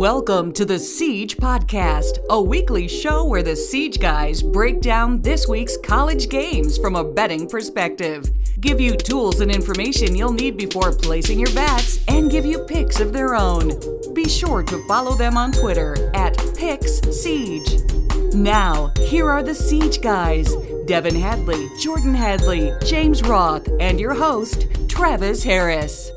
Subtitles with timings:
[0.00, 5.46] Welcome to the Siege Podcast, a weekly show where the Siege guys break down this
[5.46, 8.24] week's college games from a betting perspective,
[8.60, 12.98] give you tools and information you'll need before placing your bets, and give you picks
[12.98, 13.78] of their own.
[14.14, 18.32] Be sure to follow them on Twitter at PicksSiege.
[18.32, 20.56] Now, here are the Siege guys
[20.86, 26.10] Devin Hadley, Jordan Hadley, James Roth, and your host, Travis Harris.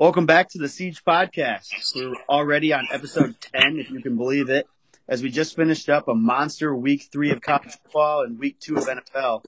[0.00, 1.68] Welcome back to the Siege Podcast.
[1.94, 4.66] We're already on episode 10, if you can believe it,
[5.06, 8.76] as we just finished up a monster week three of college football and week two
[8.76, 9.44] of NFL.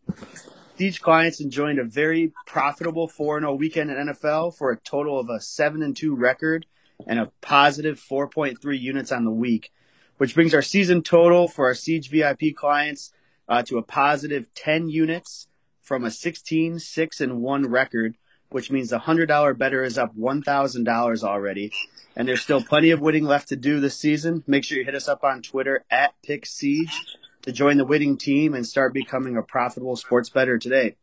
[0.77, 5.31] Siege clients enjoyed a very profitable 4 0 weekend in NFL for a total of
[5.31, 6.67] a 7 2 record
[7.07, 9.73] and a positive 4.3 units on the week,
[10.19, 13.11] which brings our season total for our Siege VIP clients
[13.49, 15.49] uh, to a positive 10 units
[15.81, 18.19] from a 16 6 and 1 record
[18.53, 21.73] which means the hundred dollar better is up one thousand dollars already.
[22.15, 24.45] And there's still plenty of winning left to do this season.
[24.47, 28.19] Make sure you hit us up on Twitter at Pick Siege to join the winning
[28.19, 30.97] team and start becoming a profitable sports bettor today.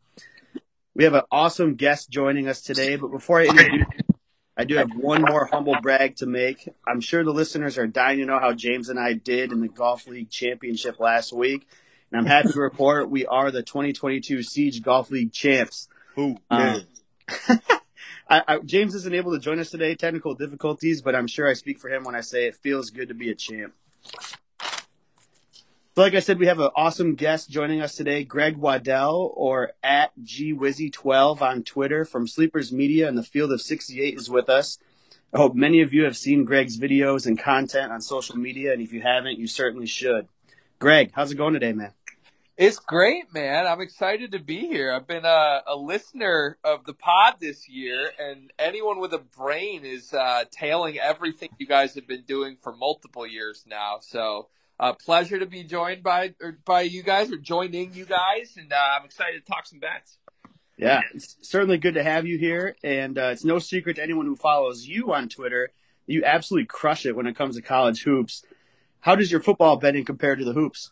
[0.94, 3.88] We have an awesome guest joining us today, but before I introduce
[4.60, 6.68] I do have one more humble brag to make.
[6.86, 9.70] I'm sure the listeners are dying to know how James and I did in the
[9.70, 11.66] Golf League Championship last week.
[12.12, 15.88] And I'm happy to report we are the 2022 Siege Golf League champs.
[16.16, 16.40] Who?
[16.50, 16.84] Um,
[18.30, 21.54] I, I, James isn't able to join us today, technical difficulties, but I'm sure I
[21.54, 23.74] speak for him when I say it feels good to be a champ.
[25.96, 29.72] So like I said, we have an awesome guest joining us today, Greg Waddell, or
[29.84, 34.78] at GWizzy12 on Twitter from Sleepers Media in the field of 68 is with us.
[35.34, 38.82] I hope many of you have seen Greg's videos and content on social media, and
[38.82, 40.28] if you haven't, you certainly should.
[40.80, 41.92] Greg, how's it going today, man?
[42.60, 43.66] It's great, man.
[43.66, 44.92] I'm excited to be here.
[44.92, 49.86] I've been a, a listener of the pod this year, and anyone with a brain
[49.86, 54.00] is uh, tailing everything you guys have been doing for multiple years now.
[54.02, 56.34] So, uh, pleasure to be joined by
[56.66, 60.18] by you guys or joining you guys, and uh, I'm excited to talk some bets.
[60.78, 64.26] Yeah, it's certainly good to have you here, and uh, it's no secret to anyone
[64.26, 65.72] who follows you on Twitter.
[66.08, 68.44] You absolutely crush it when it comes to college hoops.
[69.00, 70.92] How does your football betting compare to the hoops?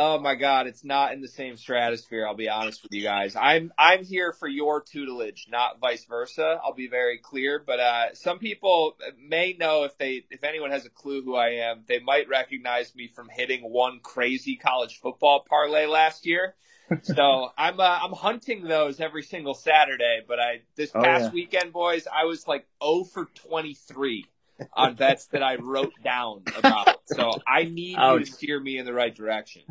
[0.00, 2.24] Oh my God, it's not in the same stratosphere.
[2.24, 3.34] I'll be honest with you guys.
[3.34, 6.60] I'm I'm here for your tutelage, not vice versa.
[6.64, 7.58] I'll be very clear.
[7.58, 11.48] But uh, some people may know if they if anyone has a clue who I
[11.48, 16.54] am, they might recognize me from hitting one crazy college football parlay last year.
[17.02, 20.20] so I'm uh, I'm hunting those every single Saturday.
[20.28, 21.30] But I this past oh, yeah.
[21.32, 24.26] weekend, boys, I was like 0 for 23
[24.72, 27.00] on bets that I wrote down about.
[27.06, 28.20] So I need Ouch.
[28.20, 29.62] you to steer me in the right direction.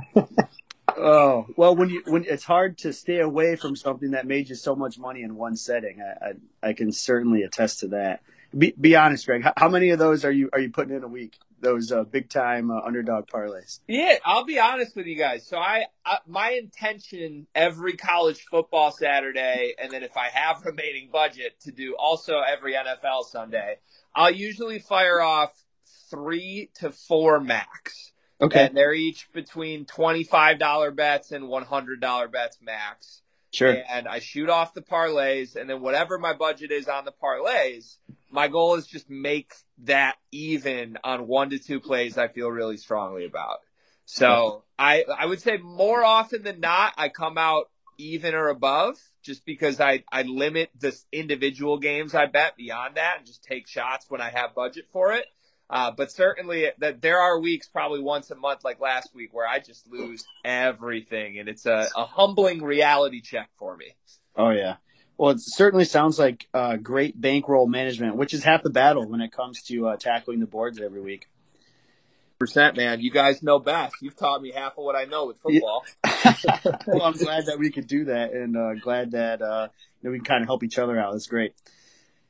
[0.96, 4.56] Oh well, when you when it's hard to stay away from something that made you
[4.56, 8.22] so much money in one setting, I I, I can certainly attest to that.
[8.58, 9.44] Be, be honest, Greg.
[9.44, 11.38] How, how, many of those are you are you putting in a week?
[11.60, 13.80] Those uh, big time uh, underdog parlays.
[13.88, 15.46] Yeah, I'll be honest with you guys.
[15.48, 21.10] So I, I my intention every college football Saturday, and then if I have remaining
[21.12, 23.78] budget, to do also every NFL Sunday.
[24.16, 25.52] I'll usually fire off
[26.10, 28.12] three to four max.
[28.40, 28.68] Okay.
[28.68, 33.22] And they're each between $25 bets and $100 bets max.
[33.58, 33.76] Sure.
[33.90, 37.98] And I shoot off the parlays, and then whatever my budget is on the parlays,
[38.30, 42.78] my goal is just make that even on one to two plays I feel really
[42.78, 43.60] strongly about.
[44.06, 49.00] So I I would say more often than not, I come out even or above
[49.24, 53.68] just because I, I limit the individual games I bet beyond that and just take
[53.68, 55.26] shots when I have budget for it.
[55.70, 59.48] Uh, but certainly that there are weeks probably once a month like last week where
[59.48, 63.88] I just lose everything and it's a, a humbling reality check for me.
[64.36, 64.78] Oh yeah.
[65.18, 69.20] Well, it certainly sounds like uh, great bankroll management, which is half the battle when
[69.20, 71.28] it comes to uh, tackling the boards every week
[72.38, 73.00] percent, man.
[73.00, 73.96] You guys know best.
[74.02, 75.84] You've taught me half of what I know with football.
[76.88, 79.68] well, I'm glad that we could do that, and uh, glad that uh,
[80.02, 81.16] you we can kind of help each other out.
[81.16, 81.54] It's great.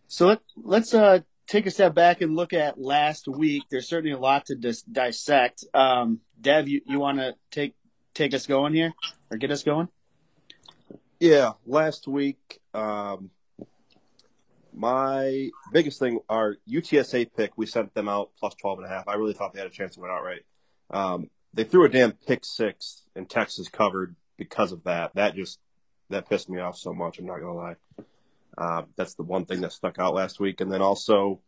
[0.08, 3.64] So let, let's uh, take a step back and look at last week.
[3.70, 5.64] There's certainly a lot to dis- dissect.
[5.74, 7.74] Um, Dev, you, you want to take
[8.14, 8.94] take us going here
[9.32, 9.88] or get us going?
[11.20, 13.32] Yeah, last week um,
[14.78, 19.08] my biggest thing, our UTSA pick, we sent them out plus 12 and a half.
[19.08, 20.46] I really thought they had a chance to win outright.
[20.92, 25.16] Um, they threw a damn pick six and Texas covered because of that.
[25.16, 25.60] That just,
[26.12, 27.18] that pissed me off so much.
[27.18, 27.76] I'm not going to lie.
[28.58, 30.62] Uh, that's the one thing that stuck out last week.
[30.62, 31.40] And then also,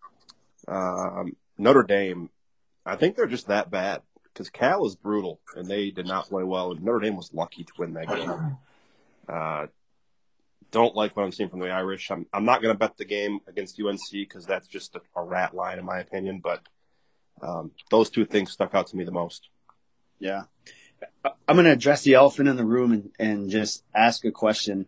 [0.67, 2.29] um, Notre Dame,
[2.85, 6.43] I think they're just that bad because Cal is brutal and they did not play
[6.43, 6.71] well.
[6.71, 8.57] And Notre Dame was lucky to win that game.
[9.27, 9.67] Uh,
[10.71, 12.11] don't like what I'm seeing from the Irish.
[12.11, 15.23] I'm I'm not going to bet the game against UNC because that's just a, a,
[15.23, 16.41] rat line in my opinion.
[16.43, 16.61] But
[17.41, 19.49] um, those two things stuck out to me the most.
[20.19, 20.43] Yeah,
[21.23, 24.85] I'm going to address the elephant in the room and, and just ask a question.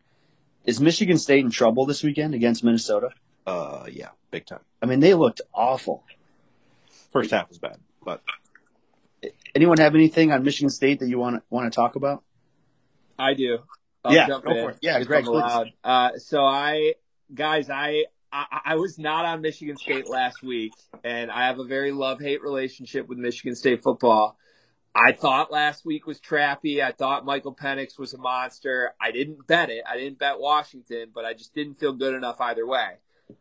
[0.66, 3.10] Is Michigan State in trouble this weekend against Minnesota?
[3.48, 4.60] Uh, yeah, big time.
[4.82, 6.04] I mean, they looked awful.
[7.12, 8.22] First half was bad, but
[9.56, 12.24] anyone have anything on Michigan State that you want want to talk about?
[13.18, 13.60] I do.
[14.04, 14.44] I'll yeah, go in.
[14.44, 14.78] for it.
[14.82, 15.26] Yeah, Greg,
[15.84, 16.94] uh, so I,
[17.34, 20.74] guys, I, I, I was not on Michigan State last week,
[21.04, 24.38] and I have a very love hate relationship with Michigan State football.
[24.94, 26.84] I thought last week was trappy.
[26.84, 28.94] I thought Michael Penix was a monster.
[29.00, 29.84] I didn't bet it.
[29.90, 32.98] I didn't bet Washington, but I just didn't feel good enough either way.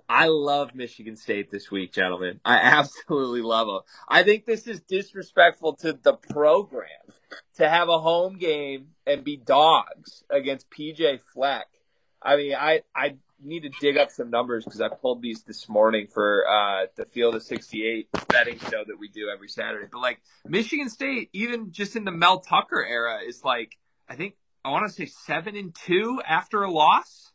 [0.08, 2.40] I love Michigan State this week, gentlemen.
[2.44, 3.80] I absolutely love them.
[4.08, 6.86] I think this is disrespectful to the program
[7.56, 11.66] to have a home game and be dogs against PJ Fleck.
[12.22, 15.68] I mean, I, I need to dig up some numbers because I pulled these this
[15.68, 19.86] morning for uh, the Field of 68 betting show that we do every Saturday.
[19.90, 23.76] But like Michigan State, even just in the Mel Tucker era, is like
[24.08, 24.34] I think
[24.64, 27.32] I want to say seven and two after a loss.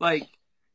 [0.00, 0.28] Like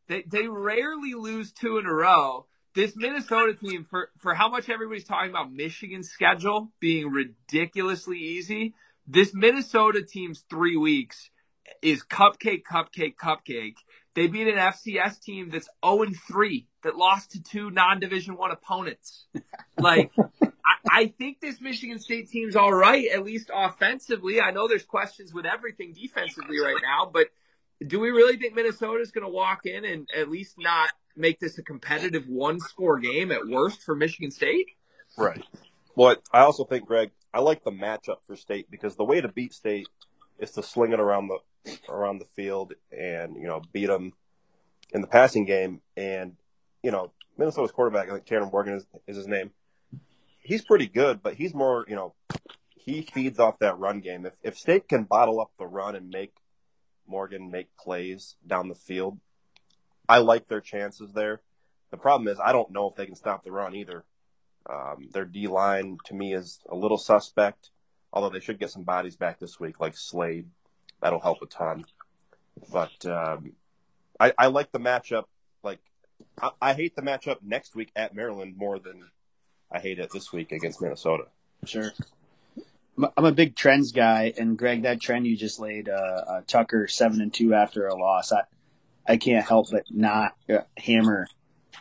[0.08, 2.46] they they rarely lose two in a row.
[2.74, 8.74] This Minnesota team, for for how much everybody's talking about Michigan's schedule being ridiculously easy,
[9.06, 11.30] this Minnesota team's three weeks
[11.82, 13.76] is cupcake, cupcake, cupcake
[14.16, 18.52] they beat an FCS team that's 0 and 3 that lost to two non-division one
[18.52, 19.26] opponents.
[19.78, 20.12] Like,
[20.44, 24.40] I, I, think this Michigan State team's all right, at least offensively.
[24.40, 27.30] I know there's questions with everything defensively right now, but
[27.88, 31.58] do we really think Minnesota's going to walk in and at least not make this
[31.58, 34.68] a competitive one-score game at worst for Michigan State?
[35.18, 35.44] Right.
[35.96, 39.30] Well, I also think, Greg, I like the matchup for State because the way to
[39.30, 39.88] beat State
[40.42, 41.38] is to sling it around the
[41.88, 44.14] around the field and you know beat them
[44.92, 45.82] in the passing game.
[45.96, 46.36] And
[46.84, 49.52] you know Minnesota's quarterback, I think Tanner Morgan is, is his name.
[50.40, 52.14] He's pretty good, but he's more you know
[52.76, 54.26] he feeds off that run game.
[54.26, 56.34] If if State can bottle up the run and make
[57.08, 59.20] Morgan make plays down the field,
[60.10, 61.42] I like their chances there.
[61.92, 64.04] The problem is I don't know if they can stop the run either.
[64.70, 67.72] Um, their D line to me is a little suspect,
[68.14, 70.48] although they should get some bodies back this week, like Slade
[71.02, 71.86] that'll help a ton.
[72.72, 73.54] But um,
[74.20, 75.26] I, I like the matchup.
[75.64, 75.80] Like
[76.42, 79.10] I, I hate the matchup next week at Maryland more than
[79.72, 81.26] I hate it this week against Minnesota.
[81.66, 81.92] Sure.
[83.18, 85.94] I'm a big trends guy, and Greg, that trend you just laid, uh,
[86.28, 88.32] uh, Tucker seven and two after a loss.
[88.32, 88.42] I,
[89.08, 91.28] I can't help but not uh, hammer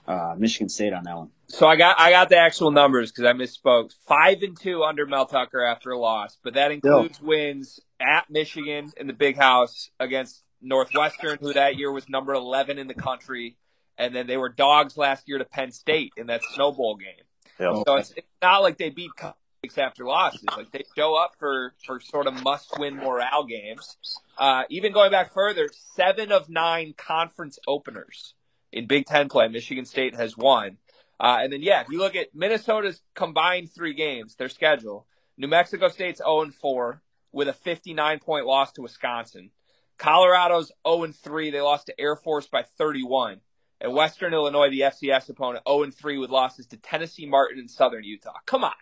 [0.06, 1.30] uh, Michigan State on that one.
[1.48, 3.92] So I got I got the actual numbers because I misspoke.
[4.06, 8.92] Five and two under Mel Tucker after a loss, but that includes wins at Michigan
[8.96, 13.56] in the Big House against Northwestern, who that year was number eleven in the country,
[13.98, 17.24] and then they were dogs last year to Penn State in that Snow Bowl game.
[17.58, 17.84] Yep.
[17.86, 19.34] So it's, it's not like they beat Cubs
[19.76, 20.44] after losses.
[20.56, 23.96] Like they show up for for sort of must win morale games.
[24.38, 28.34] Uh, even going back further, seven of nine conference openers
[28.72, 30.78] in Big Ten play, Michigan State has won.
[31.18, 35.06] Uh, and then, yeah, if you look at Minnesota's combined three games, their schedule,
[35.36, 37.02] New Mexico State's 0 4
[37.32, 39.50] with a 59 point loss to Wisconsin.
[39.98, 41.50] Colorado's 0 3.
[41.50, 43.40] They lost to Air Force by 31.
[43.82, 48.04] And Western Illinois, the FCS opponent, 0 3 with losses to Tennessee Martin and Southern
[48.04, 48.34] Utah.
[48.46, 48.72] Come on.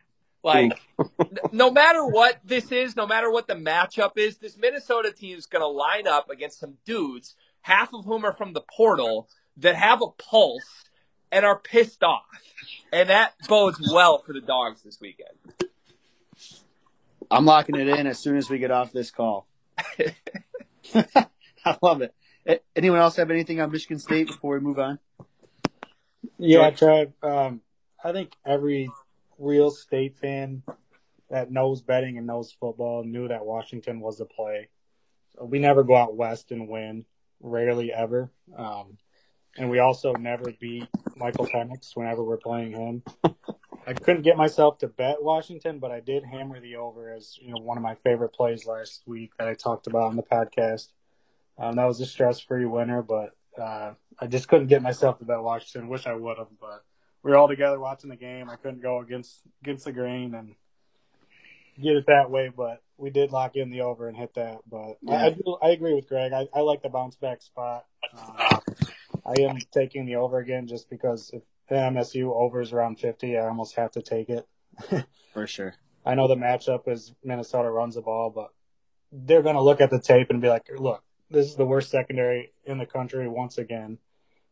[0.45, 0.81] Like,
[1.53, 5.47] no matter what this is, no matter what the matchup is, this Minnesota team is
[5.47, 9.77] going to line up against some dudes, half of whom are from the portal, that
[9.77, 10.85] have a pulse
[11.31, 12.25] and are pissed off.
[12.93, 15.37] And that bodes well for the dogs this weekend.
[17.31, 19.47] I'm locking it in as soon as we get off this call.
[20.95, 22.15] I love it.
[22.75, 24.99] Anyone else have anything on Michigan State before we move on?
[26.39, 27.13] Yeah, Trev.
[27.23, 27.61] Um,
[28.03, 28.91] I think every
[29.39, 30.63] real state fan
[31.29, 34.69] that knows betting and knows football knew that Washington was the play.
[35.35, 37.05] So we never go out west and win,
[37.41, 38.31] rarely ever.
[38.57, 38.97] Um,
[39.57, 40.87] and we also never beat
[41.17, 43.03] Michael Penix whenever we're playing him.
[43.87, 47.53] I couldn't get myself to bet Washington, but I did hammer the over as you
[47.53, 50.89] know one of my favorite plays last week that I talked about on the podcast.
[51.57, 55.43] Um, that was a stress-free winner, but uh, I just couldn't get myself to bet
[55.43, 55.89] Washington.
[55.89, 56.85] Wish I would have, but
[57.23, 58.51] we were all together watching the game.
[58.51, 60.55] I couldn't go against against the grain and
[61.83, 64.59] get it that way, but we did lock in the over and hit that.
[64.71, 65.15] But yeah.
[65.15, 66.33] I, I, do, I agree with Greg.
[66.33, 67.87] I, I like the bounce back spot.
[68.17, 68.59] Uh,
[69.29, 73.47] I am taking the over again just because if MSU over is around 50, I
[73.47, 74.47] almost have to take it.
[75.35, 75.75] For sure.
[76.07, 78.49] I know the matchup is Minnesota runs the ball, but
[79.13, 81.91] they're going to look at the tape and be like, look, this is the worst
[81.91, 83.99] secondary in the country once again.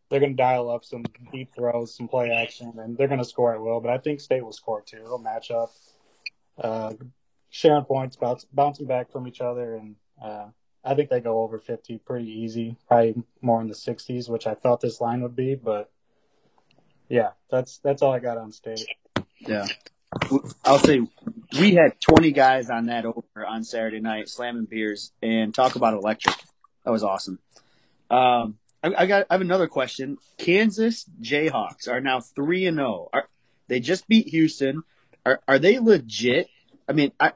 [0.09, 3.25] They're going to dial up some deep throws, some play action, and they're going to
[3.25, 3.81] score at will.
[3.81, 4.99] But I think State will score too.
[4.99, 5.73] It'll match up,
[6.59, 6.93] uh,
[7.51, 10.49] sharing points, bounce, bouncing back from each other, and uh,
[10.87, 14.55] I think they go over 50 pretty easy, probably more in the 60s, which I
[14.55, 15.57] thought this line would be.
[15.57, 15.91] But
[17.09, 18.87] yeah, that's that's all I got on State.
[19.39, 19.67] Yeah.
[20.65, 21.01] I'll say
[21.59, 25.95] we had 20 guys on that over on Saturday night slamming beers and talk about
[25.95, 26.37] electric.
[26.85, 27.41] That was awesome.
[28.09, 30.19] Um, I, I, got I have another question.
[30.39, 33.11] Kansas Jayhawks are now three and zero.
[33.69, 34.85] They just beat Houston?
[35.25, 36.49] Are are they legit?
[36.89, 37.33] I mean, I,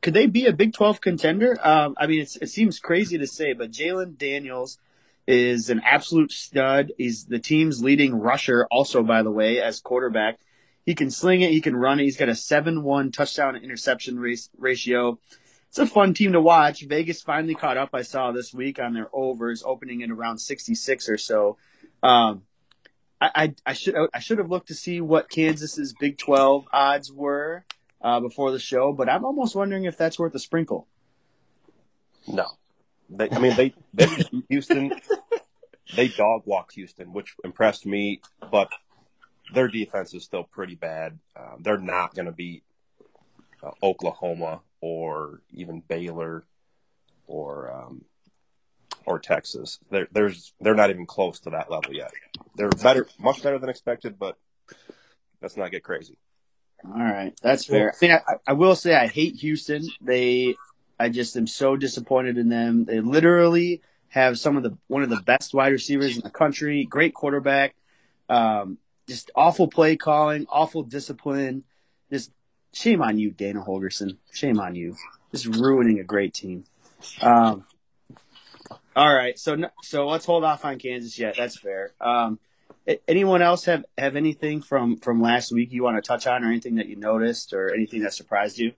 [0.00, 1.56] could they be a Big Twelve contender?
[1.62, 4.78] Um, I mean, it seems crazy to say, but Jalon Daniels
[5.26, 6.92] is an absolute stud.
[6.98, 10.38] He's the team's leading rusher, also by the way, as quarterback.
[10.84, 11.50] He can sling it.
[11.50, 12.04] He can run it.
[12.04, 15.20] He's got a 7-1 touchdown interception race, ratio.
[15.68, 16.82] It's a fun team to watch.
[16.82, 17.90] Vegas finally caught up.
[17.92, 21.56] I saw this week on their overs, opening at around 66 or so.
[22.02, 22.42] Um,
[23.20, 27.12] I, I, I, should I should have looked to see what Kansas's Big 12 odds
[27.12, 27.64] were
[28.02, 30.86] uh, before the show, but I'm almost wondering if that's worth a sprinkle.
[32.26, 32.46] No,
[33.08, 34.08] they, I mean they they
[34.48, 34.92] Houston.
[35.94, 38.70] They dog walked Houston, which impressed me, but
[39.52, 41.18] their defense is still pretty bad.
[41.36, 42.62] Um, they're not going to beat
[43.62, 46.44] uh, Oklahoma or even Baylor
[47.26, 48.04] or um,
[49.04, 49.78] or Texas.
[49.90, 52.12] They're, there's they're not even close to that level yet.
[52.56, 54.38] They're better, much better than expected, but
[55.40, 56.16] let's not get crazy.
[56.84, 57.94] All right, that's fair.
[58.00, 59.88] I mean, I, I will say I hate Houston.
[60.00, 60.56] They,
[60.98, 62.84] I just am so disappointed in them.
[62.84, 66.84] They literally have some of the one of the best wide receivers in the country,
[66.84, 67.74] great quarterback.
[68.28, 71.64] Um, just awful play calling, awful discipline.
[72.10, 72.32] Just
[72.72, 74.16] shame on you, Dana Holgorsen.
[74.32, 74.96] Shame on you.
[75.30, 76.64] Just ruining a great team.
[77.20, 77.64] Um,
[78.94, 81.36] all right, so so let's hold off on Kansas yet.
[81.36, 81.92] That's fair.
[82.00, 82.38] Um,
[83.08, 86.48] anyone else have have anything from from last week you want to touch on, or
[86.48, 88.72] anything that you noticed, or anything that surprised you?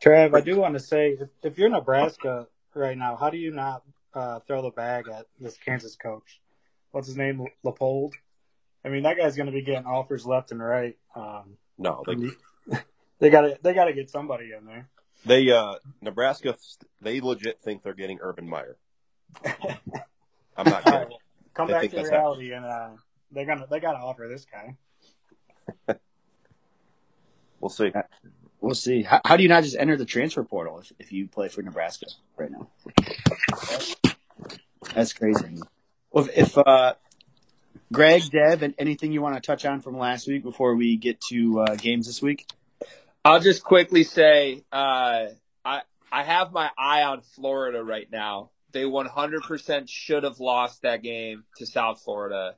[0.00, 3.82] Trev, I do want to say, if you're Nebraska right now, how do you not
[4.14, 6.40] uh, throw the bag at this Kansas coach?
[6.92, 8.12] what's his name, Leipold.
[8.84, 10.96] I mean, that guy's going to be getting offers left and right.
[11.16, 12.78] Um, no, they
[13.18, 14.88] they got to they got to get somebody in there.
[15.24, 16.56] They uh, Nebraska,
[17.00, 18.76] they legit think they're getting Urban Meyer.
[20.56, 21.08] I'm not kidding.
[21.52, 22.70] Right, come they back to reality, happening.
[22.70, 24.76] and uh, they're gonna they got to offer this guy.
[27.60, 27.92] we'll see.
[28.60, 29.02] We'll see.
[29.02, 31.62] How, how, do you not just enter the transfer portal if, if you play for
[31.62, 32.06] Nebraska
[32.36, 32.68] right now?
[34.94, 35.58] That's crazy.
[36.12, 36.94] Well, if, uh,
[37.92, 41.20] Greg, Dev, and anything you want to touch on from last week before we get
[41.28, 42.46] to uh, games this week?
[43.24, 45.26] I'll just quickly say uh,
[45.64, 48.50] I I have my eye on Florida right now.
[48.72, 52.56] They 100% should have lost that game to South Florida,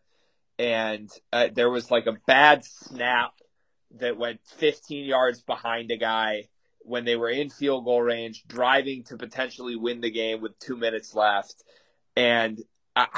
[0.59, 3.33] and uh, there was like a bad snap
[3.99, 6.49] that went 15 yards behind a guy
[6.81, 10.77] when they were in field goal range, driving to potentially win the game with two
[10.77, 11.65] minutes left,
[12.17, 12.63] and
[12.95, 13.09] I,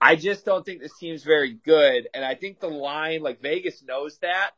[0.00, 2.08] I just don't think this team's very good.
[2.14, 4.50] And I think the line, like Vegas knows that.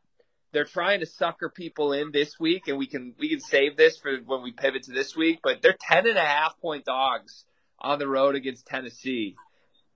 [0.53, 3.97] They're trying to sucker people in this week and we can, we can save this
[3.97, 7.45] for when we pivot to this week, but they're 10 and a half point dogs
[7.81, 9.35] on the road against Tennessee.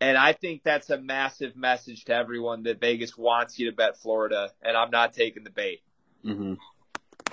[0.01, 3.97] And I think that's a massive message to everyone that Vegas wants you to bet
[3.97, 5.81] Florida, and I'm not taking the bait.
[6.25, 6.55] Mm-hmm.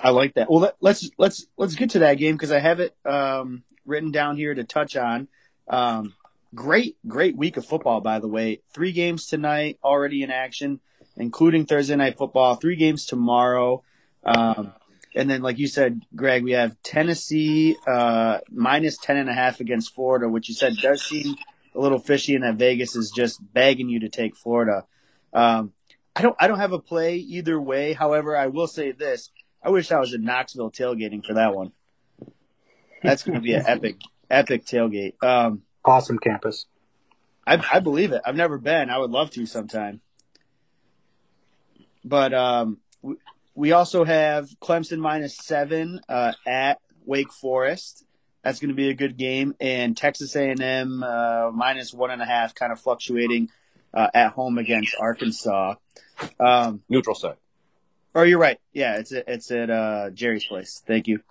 [0.01, 0.49] I like that.
[0.49, 3.63] Well, let, us let's, let's let's get to that game because I have it um,
[3.85, 5.27] written down here to touch on.
[5.67, 6.13] Um,
[6.55, 8.61] Great, great week of football, by the way.
[8.75, 10.81] Three games tonight already in action,
[11.17, 12.53] including Thursday night football.
[12.55, 13.83] Three games tomorrow.
[14.23, 14.73] Um,
[15.15, 19.59] and then, like you said, Greg, we have Tennessee uh, minus ten and a half
[19.59, 21.35] against Florida, which you said does seem
[21.75, 24.85] a little fishy, and that Vegas is just begging you to take Florida.
[25.33, 25.73] Um,
[26.15, 27.93] I don't, I don't have a play either way.
[27.93, 29.29] However, I will say this:
[29.63, 31.71] I wish I was in Knoxville tailgating for that one.
[33.03, 33.97] That's going to be an epic,
[34.29, 35.21] epic tailgate.
[35.23, 36.65] Um, awesome campus.
[37.45, 38.21] I, I believe it.
[38.25, 38.89] I've never been.
[38.89, 40.01] I would love to sometime.
[42.05, 42.79] But um,
[43.55, 48.05] we, also have Clemson minus seven uh, at Wake Forest.
[48.43, 52.25] That's going to be a good game, and Texas A&M uh, minus one and a
[52.25, 53.49] half, kind of fluctuating
[53.93, 55.75] uh, at home against Arkansas.
[56.39, 57.37] Um, Neutral site.
[58.15, 58.59] Oh, you're right.
[58.73, 60.83] Yeah, it's at, it's at uh, Jerry's place.
[60.85, 61.21] Thank you.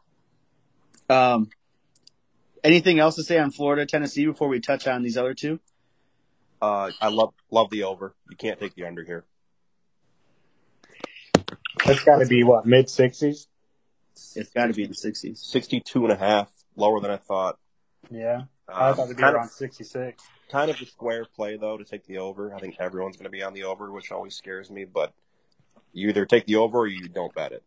[1.11, 1.51] Um,
[2.65, 5.59] Anything else to say on Florida, Tennessee before we touch on these other two?
[6.61, 8.15] Uh, I love love the over.
[8.31, 9.25] You can't take the under here.
[11.87, 13.49] That's got to be what mid sixties.
[14.37, 15.41] It's got to be in the sixties.
[15.41, 17.59] 62 and a half, lower than I thought.
[18.11, 20.23] Yeah, I Um, thought it'd be kind around of, 66.
[20.51, 22.55] kind of a square play though to take the over.
[22.55, 24.85] I think everyone's going to be on the over, which always scares me.
[24.85, 25.13] But
[25.93, 27.63] you either take the over or you don't bet it.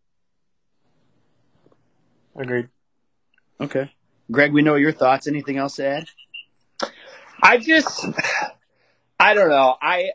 [2.36, 2.69] Agreed.
[3.60, 3.91] Okay.
[4.31, 5.27] Greg, we know your thoughts.
[5.27, 6.05] Anything else to add?
[7.41, 8.05] I just,
[9.19, 9.75] I don't know.
[9.81, 10.12] I,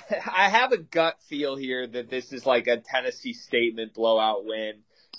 [0.34, 4.74] I have a gut feel here that this is like a Tennessee statement blowout win.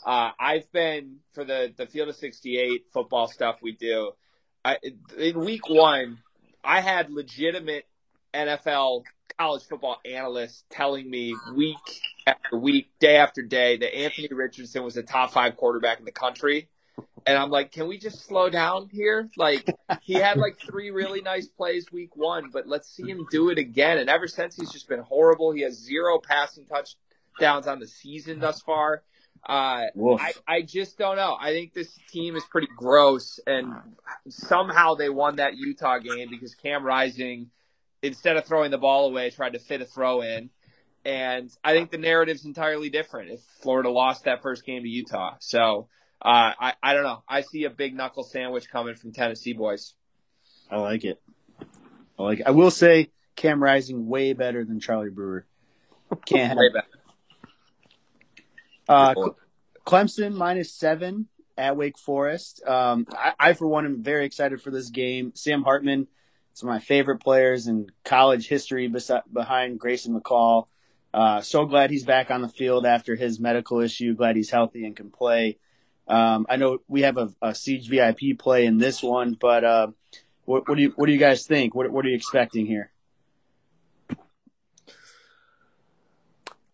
[0.06, 4.12] Uh, I've been for the the field of 68 football stuff we do.
[4.66, 4.78] I,
[5.18, 6.20] in week one,
[6.64, 7.86] I had legitimate
[8.34, 9.04] NFL
[9.38, 11.78] college football analysts telling me week
[12.26, 16.12] after week, day after day, that Anthony Richardson was the top five quarterback in the
[16.12, 16.70] country.
[17.26, 19.30] And I'm like, can we just slow down here?
[19.38, 23.50] Like, he had like three really nice plays week one, but let's see him do
[23.50, 23.98] it again.
[23.98, 25.52] And ever since, he's just been horrible.
[25.52, 29.04] He has zero passing touchdowns on the season thus far.
[29.48, 29.84] Uh,
[30.20, 31.36] I, I just don't know.
[31.40, 33.74] I think this team is pretty gross, and
[34.30, 37.52] somehow they won that Utah game because Cam Rising,
[38.02, 40.50] instead of throwing the ball away, tried to fit a throw in.
[41.06, 45.36] And I think the narrative's entirely different if Florida lost that first game to Utah.
[45.40, 45.90] So
[46.24, 47.24] uh, I, I don't know.
[47.28, 49.94] I see a big knuckle sandwich coming from Tennessee boys.
[50.72, 51.22] I like it.
[52.18, 52.48] I like it.
[52.48, 55.46] I will say Cam Rising way better than Charlie Brewer.
[56.26, 56.88] Can't Way better.
[58.88, 59.14] Uh,
[59.86, 61.28] Clemson minus seven
[61.58, 62.64] at Wake Forest.
[62.66, 65.34] Um, I, I, for one, am very excited for this game.
[65.36, 66.08] Sam Hartman
[66.54, 70.68] is one of my favorite players in college history besi- behind Grayson McCall.
[71.14, 74.16] Uh, so glad he's back on the field after his medical issue.
[74.16, 75.58] Glad he's healthy and can play.
[76.08, 79.88] Um, I know we have a, a Siege VIP play in this one, but uh,
[80.46, 81.74] what, what do you what do you guys think?
[81.76, 82.92] What what are you expecting here?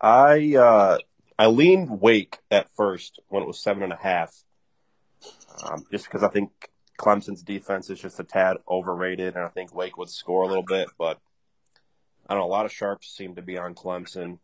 [0.01, 0.97] I uh,
[1.37, 4.33] I leaned Wake at first when it was seven and a half,
[5.63, 6.49] um, just because I think
[6.99, 10.63] Clemson's defense is just a tad overrated, and I think Wake would score a little
[10.63, 10.89] bit.
[10.97, 11.19] But
[12.27, 12.47] I don't know.
[12.47, 14.39] A lot of sharps seem to be on Clemson,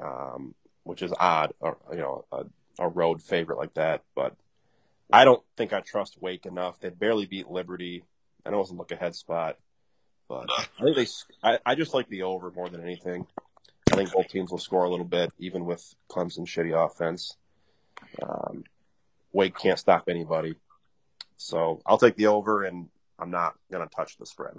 [0.00, 1.52] um, which is odd.
[1.60, 2.44] Or, you know, a,
[2.78, 4.34] a road favorite like that, but
[5.12, 6.80] I don't think I trust Wake enough.
[6.80, 8.04] They barely beat Liberty.
[8.44, 9.58] I know it was a look ahead spot,
[10.28, 11.06] but I think they.
[11.42, 13.26] I, I just like the over more than anything.
[13.92, 17.36] I think both teams will score a little bit, even with Clemson's shitty offense.
[18.22, 18.64] Um,
[19.32, 20.54] Wake can't stop anybody,
[21.36, 24.54] so I'll take the over, and I'm not gonna touch the spread.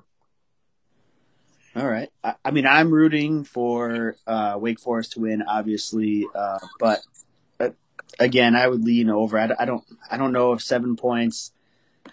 [1.75, 2.09] All right.
[2.23, 6.99] I, I mean, I'm rooting for uh, Wake Forest to win, obviously, uh, but
[7.59, 7.69] uh,
[8.19, 9.37] again, I would lean over.
[9.37, 9.83] I, I don't.
[10.09, 11.51] I don't know if seven points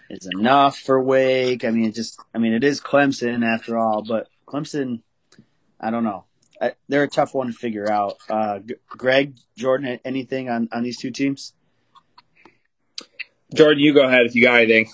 [0.09, 1.63] is enough for Wake.
[1.63, 2.19] I mean, it just.
[2.33, 5.01] I mean, it is Clemson after all, but Clemson.
[5.79, 6.25] I don't know.
[6.61, 8.17] I, they're a tough one to figure out.
[8.29, 11.53] Uh, G- Greg, Jordan, anything on on these two teams?
[13.53, 14.89] Jordan, you go ahead if you got anything.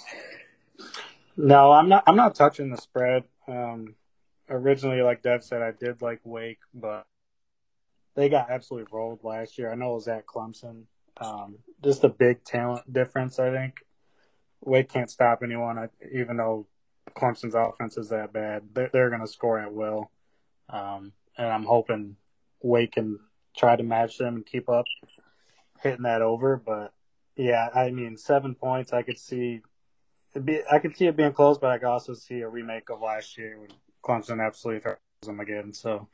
[1.36, 2.04] No, I'm not.
[2.08, 3.24] I'm not touching the spread.
[3.48, 3.96] Um,
[4.50, 7.06] originally, like Dev said, I did like Wake, but
[8.16, 9.72] they got absolutely rolled last year.
[9.72, 10.84] I know it was at Clemson.
[11.20, 13.80] Um, just a big talent difference, I think.
[14.62, 16.68] Wake can't stop anyone, even though
[17.16, 18.64] Clemson's offense is that bad.
[18.74, 20.12] They're, they're going to score at will.
[20.70, 22.18] Um, and I'm hoping
[22.62, 23.20] Wake can
[23.56, 24.86] try to match them and keep up
[25.82, 26.58] hitting that over.
[26.58, 26.94] But
[27.36, 29.62] yeah, I mean, seven points, I could see.
[30.44, 33.02] Be, I could see it being close, but I could also see a remake of
[33.02, 33.70] last year when
[34.04, 35.74] Clemson absolutely throws them again.
[35.74, 36.08] So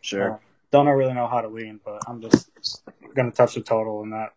[0.00, 0.34] Sure.
[0.34, 0.38] uh,
[0.70, 2.50] don't really know how to lean, but I'm just
[3.14, 4.34] going to touch the total and not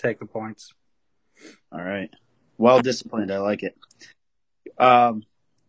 [0.00, 0.72] take the points.
[1.72, 2.10] All right.
[2.58, 3.30] Well disciplined.
[3.30, 3.76] I like it.
[4.78, 5.24] Um,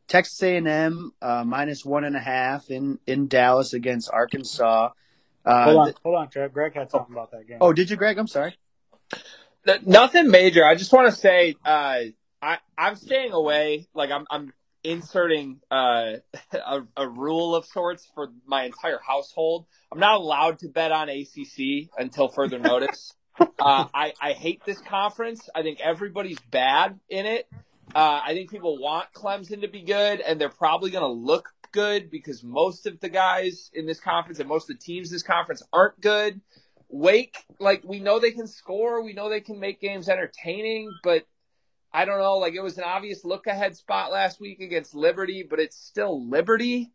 [0.07, 4.89] Texas A&M uh, minus one and a half in in Dallas against Arkansas.
[5.45, 6.53] Uh, hold on, th- hold on, Trev.
[6.53, 7.57] Greg had something about that game.
[7.61, 8.17] oh, did you, Greg?
[8.17, 8.55] I'm sorry.
[9.67, 10.65] N- Nothing major.
[10.65, 11.99] I just want to say uh,
[12.41, 13.87] I I'm staying away.
[13.93, 16.15] Like I'm I'm inserting uh,
[16.53, 19.65] a, a rule of sorts for my entire household.
[19.91, 23.13] I'm not allowed to bet on ACC until further notice.
[23.39, 23.45] Uh,
[23.93, 25.49] I I hate this conference.
[25.53, 27.47] I think everybody's bad in it.
[27.93, 31.49] Uh, I think people want Clemson to be good, and they're probably going to look
[31.71, 35.15] good because most of the guys in this conference and most of the teams in
[35.15, 36.39] this conference aren't good.
[36.89, 41.25] Wake, like we know they can score, we know they can make games entertaining, but
[41.93, 42.37] I don't know.
[42.37, 46.27] Like it was an obvious look ahead spot last week against Liberty, but it's still
[46.27, 46.91] Liberty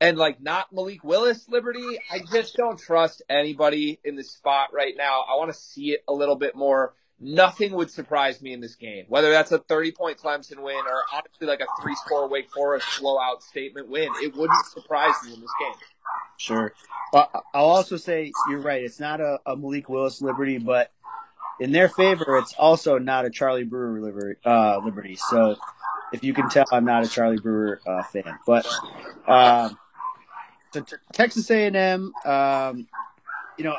[0.00, 1.98] and like not Malik Willis Liberty.
[2.10, 5.24] I just don't trust anybody in this spot right now.
[5.28, 6.94] I want to see it a little bit more.
[7.18, 11.02] Nothing would surprise me in this game, whether that's a 30 point Clemson win or
[11.14, 14.10] honestly like a three score Wake Forest blowout statement win.
[14.22, 15.80] It wouldn't surprise me in this game.
[16.36, 16.74] Sure.
[17.14, 18.82] Well, I'll also say you're right.
[18.82, 20.92] It's not a, a Malik Willis Liberty, but
[21.58, 24.38] in their favor, it's also not a Charlie Brewer liberty.
[24.44, 25.16] Uh, liberty.
[25.16, 25.56] So
[26.12, 28.38] if you can tell, I'm not a Charlie Brewer uh, fan.
[28.46, 28.66] But
[29.26, 29.78] um,
[30.84, 32.86] so Texas A&M, um,
[33.56, 33.76] you know,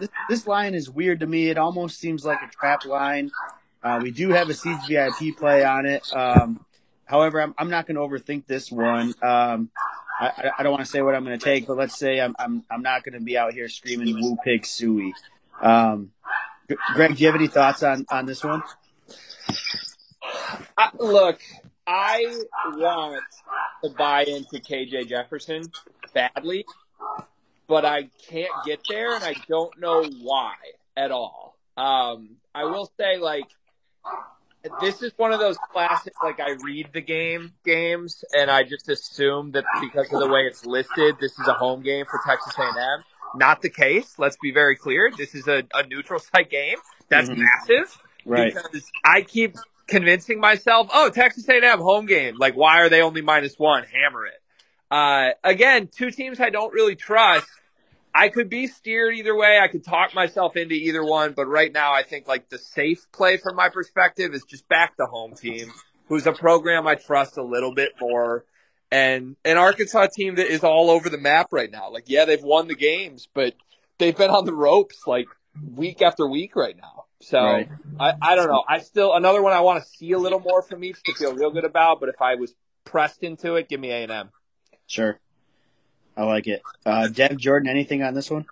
[0.00, 1.48] this, this line is weird to me.
[1.48, 3.30] It almost seems like a trap line.
[3.82, 4.54] Uh, we do have a
[4.88, 6.02] VIP play on it.
[6.14, 6.64] Um,
[7.04, 9.14] however, I'm, I'm not going to overthink this one.
[9.22, 9.70] Um,
[10.18, 12.36] I, I don't want to say what I'm going to take, but let's say I'm
[12.38, 15.12] I'm, I'm not going to be out here screaming "Woo Pig Sooie."
[15.60, 16.12] Um,
[16.94, 18.62] Greg, do you have any thoughts on on this one?
[20.78, 21.40] Uh, look,
[21.86, 22.42] I
[22.74, 23.24] want
[23.82, 25.64] to buy into KJ Jefferson
[26.14, 26.64] badly,
[27.66, 30.54] but I can't get there, and I don't know why
[30.96, 31.56] at all.
[31.76, 33.46] Um, I will say, like,
[34.80, 38.88] this is one of those classic, like, I read the game games, and I just
[38.88, 42.54] assume that because of the way it's listed, this is a home game for Texas
[42.56, 43.04] A&M.
[43.36, 44.14] Not the case.
[44.18, 45.10] Let's be very clear.
[45.16, 46.78] This is a, a neutral site game.
[47.08, 47.42] That's mm-hmm.
[47.42, 47.98] massive.
[48.24, 48.54] Right.
[48.54, 52.36] Because I keep convincing myself, oh, Texas A&M home game.
[52.38, 53.84] Like, why are they only minus one?
[53.84, 54.40] Hammer it.
[54.90, 57.48] Uh, again, two teams I don't really trust.
[58.14, 59.58] I could be steered either way.
[59.58, 63.06] I could talk myself into either one, but right now I think like the safe
[63.12, 65.72] play from my perspective is just back the home team,
[66.08, 68.44] who's a program I trust a little bit more,
[68.92, 71.90] and an Arkansas team that is all over the map right now.
[71.90, 73.54] Like, yeah, they've won the games, but
[73.98, 75.26] they've been on the ropes like
[75.74, 77.06] week after week right now.
[77.20, 77.68] So right.
[77.98, 78.62] I, I don't know.
[78.68, 81.34] I still another one I want to see a little more from each to feel
[81.34, 81.98] real good about.
[81.98, 84.30] But if I was pressed into it, give me A and M.
[84.86, 85.18] Sure,
[86.16, 86.62] I like it.
[86.84, 88.46] Uh, Dev Jordan, anything on this one?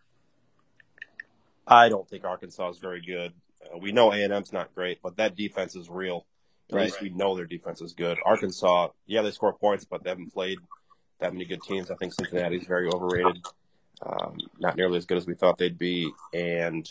[1.67, 3.33] I don't think Arkansas is very good.
[3.63, 6.27] Uh, we know A and M's not great, but that defense is real.
[6.71, 6.85] At right.
[6.85, 8.19] least we know their defense is good.
[8.25, 10.59] Arkansas, yeah, they score points, but they haven't played
[11.21, 11.91] that many good teams.
[11.91, 13.39] I think Cincinnati's very overrated.
[14.05, 16.91] Um, not nearly as good as we thought they'd be, and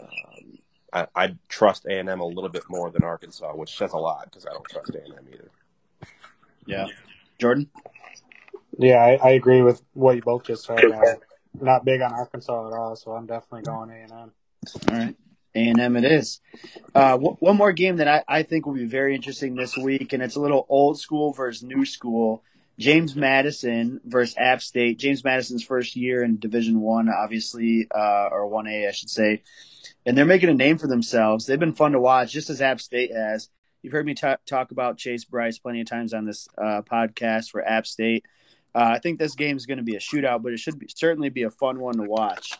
[0.00, 0.58] um,
[0.92, 3.98] I, I trust A and M a little bit more than Arkansas, which says a
[3.98, 5.50] lot because I don't trust A and M either.
[6.64, 6.86] Yeah,
[7.38, 7.68] Jordan.
[8.80, 10.82] Yeah, I, I, agree with what you both just said.
[10.84, 11.14] Uh,
[11.60, 14.32] not big on Arkansas at all, so I'm definitely going A and M.
[14.90, 15.16] All right.
[15.54, 16.40] A and M it is.
[16.94, 20.12] Uh, w- one more game that I, I think will be very interesting this week,
[20.12, 22.42] and it's a little old school versus new school.
[22.78, 24.98] James Madison versus App State.
[24.98, 29.42] James Madison's first year in Division One, obviously, uh, or One A, I should say
[30.06, 31.46] and they're making a name for themselves.
[31.46, 33.48] They've been fun to watch, just as App State has.
[33.82, 37.50] You've heard me t- talk about Chase Brice plenty of times on this uh, podcast
[37.50, 38.24] for App State.
[38.74, 40.86] Uh, I think this game is going to be a shootout, but it should be,
[40.94, 42.58] certainly be a fun one to watch.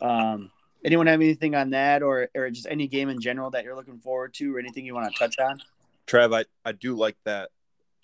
[0.00, 0.50] Um,
[0.84, 3.98] anyone have anything on that, or or just any game in general that you're looking
[3.98, 5.60] forward to, or anything you want to touch on?
[6.06, 7.50] Trev, I, I do like that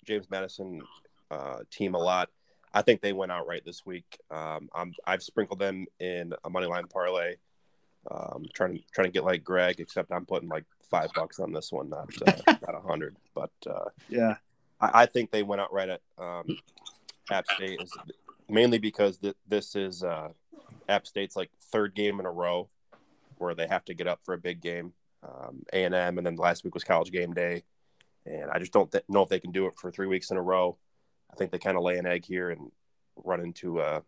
[0.05, 0.81] James Madison
[1.31, 2.29] uh, team a lot.
[2.73, 4.19] I think they went out right this week.
[4.29, 7.35] Um, I'm, I've sprinkled them in a money line parlay.
[8.11, 11.51] Um, trying to trying to get like Greg, except I'm putting like five bucks on
[11.51, 13.15] this one, not uh, not a hundred.
[13.33, 14.35] But uh, yeah,
[14.79, 16.45] I, I, think they went out right at um,
[17.31, 17.91] App State, is
[18.49, 20.29] mainly because th- this is uh,
[20.87, 22.69] App State's like third game in a row
[23.37, 24.93] where they have to get up for a big game.
[25.23, 27.63] Um, a and M, and then last week was College Game Day,
[28.25, 30.37] and I just don't th- know if they can do it for three weeks in
[30.37, 30.77] a row.
[31.31, 32.71] I think they kind of lay an egg here and
[33.15, 34.03] run into a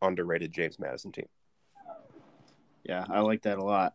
[0.00, 1.28] underrated James Madison team.
[2.84, 3.94] Yeah, I like that a lot.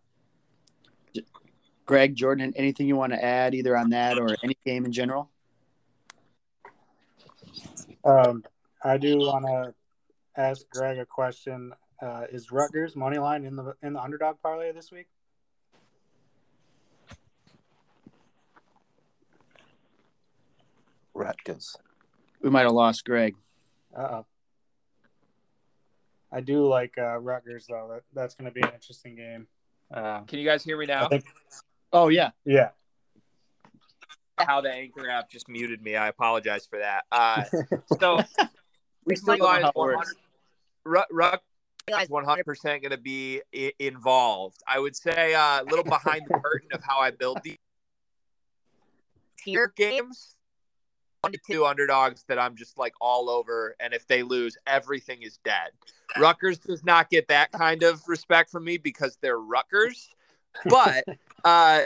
[1.86, 5.32] Greg, Jordan, anything you want to add either on that or any game in general?
[8.04, 8.44] Um,
[8.84, 9.74] I do want to
[10.42, 11.74] ask Greg a question.
[12.02, 15.08] Uh, is Rutgers money line in the in the underdog parlay this week?
[21.14, 21.76] Rutgers.
[22.42, 23.36] We might have lost Greg.
[23.96, 24.26] Uh oh.
[26.32, 27.90] I do like uh, Rutgers though.
[27.94, 29.48] That, that's going to be an interesting game.
[29.92, 31.08] Uh, Can you guys hear me now?
[31.08, 31.26] Think...
[31.92, 32.70] Oh yeah, yeah.
[34.38, 35.96] How the anchor app just muted me.
[35.96, 37.06] I apologize for that.
[37.12, 37.44] Uh,
[38.00, 38.20] so
[39.08, 40.16] we still line is 100.
[40.86, 41.40] Rutgers
[42.02, 44.62] is 100 percent going to be I- involved.
[44.68, 47.58] I would say uh, a little behind the curtain of how I build these
[49.38, 50.38] tier games
[51.22, 55.24] one to two underdogs that I'm just like all over, and if they lose, everything
[55.24, 55.70] is dead.
[56.18, 60.10] Rutgers does not get that kind of respect from me because they're Rutgers,
[60.70, 61.04] but
[61.44, 61.82] uh,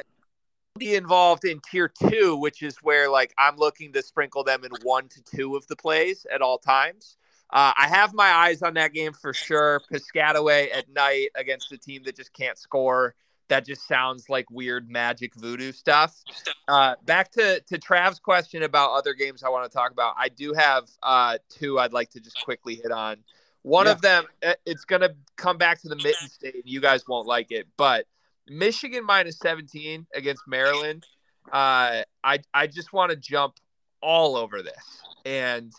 [0.78, 4.72] be involved in tier two, which is where like I'm looking to sprinkle them in
[4.84, 7.18] one to two of the plays at all times.
[7.50, 9.82] Uh, I have my eyes on that game for sure.
[9.92, 13.16] Piscataway at night against a team that just can't score
[13.52, 16.24] that just sounds like weird magic voodoo stuff.
[16.70, 20.16] Uh, back to to Trav's question about other games I want to talk about.
[20.18, 23.18] I do have uh, two I'd like to just quickly hit on.
[23.64, 23.92] One yeah.
[23.92, 24.24] of them,
[24.66, 26.56] it's going to come back to the mitten state.
[26.56, 28.08] And you guys won't like it, but
[28.52, 31.08] Michigan minus 17 against Maryland.
[31.48, 33.56] Uh, I I just want to jump
[34.02, 35.72] all over this, and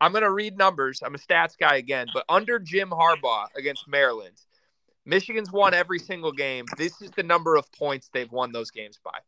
[0.00, 1.00] I'm going to read numbers.
[1.04, 4.36] I'm a stats guy again, but under Jim Harbaugh against Maryland,
[5.04, 6.64] Michigan's won every single game.
[6.76, 9.18] This is the number of points they've won those games by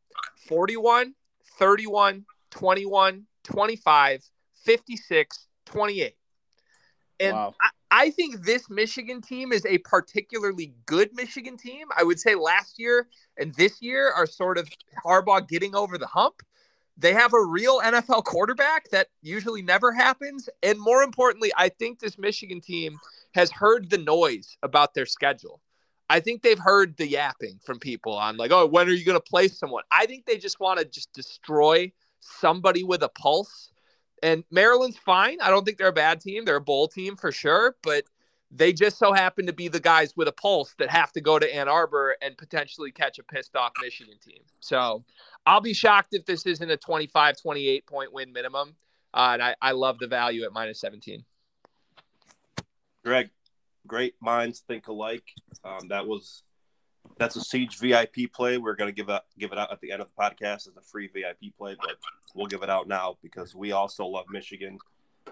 [0.48, 1.14] 41,
[1.58, 4.24] 31, 21, 25,
[4.64, 6.14] 56, 28.
[7.20, 7.54] And wow.
[7.60, 11.88] I, I, think this Michigan team is a particularly good Michigan team.
[11.96, 14.68] I would say last year and this year are sort of
[15.04, 16.42] Harbaugh getting over the hump.
[16.96, 20.48] They have a real NFL quarterback that usually never happens.
[20.62, 22.98] And more importantly, I think this Michigan team
[23.34, 25.60] has heard the noise about their schedule.
[26.10, 29.18] I think they've heard the yapping from people on like, oh, when are you going
[29.18, 29.84] to play someone?
[29.90, 33.70] I think they just want to just destroy somebody with a pulse.
[34.22, 35.40] And Maryland's fine.
[35.40, 36.44] I don't think they're a bad team.
[36.44, 38.04] They're a bowl team for sure, but
[38.50, 41.38] they just so happen to be the guys with a pulse that have to go
[41.38, 44.40] to Ann Arbor and potentially catch a pissed off Michigan team.
[44.60, 45.04] So
[45.44, 48.74] I'll be shocked if this isn't a 25, 28 point win minimum.
[49.12, 51.24] Uh, and I, I love the value at minus 17.
[53.04, 53.30] Greg,
[53.86, 55.24] great minds think alike.
[55.64, 56.42] Um, that was
[57.18, 58.58] that's a Siege VIP play.
[58.58, 60.76] We're going to give it give it out at the end of the podcast as
[60.76, 61.96] a free VIP play, but
[62.34, 64.78] we'll give it out now because we also love Michigan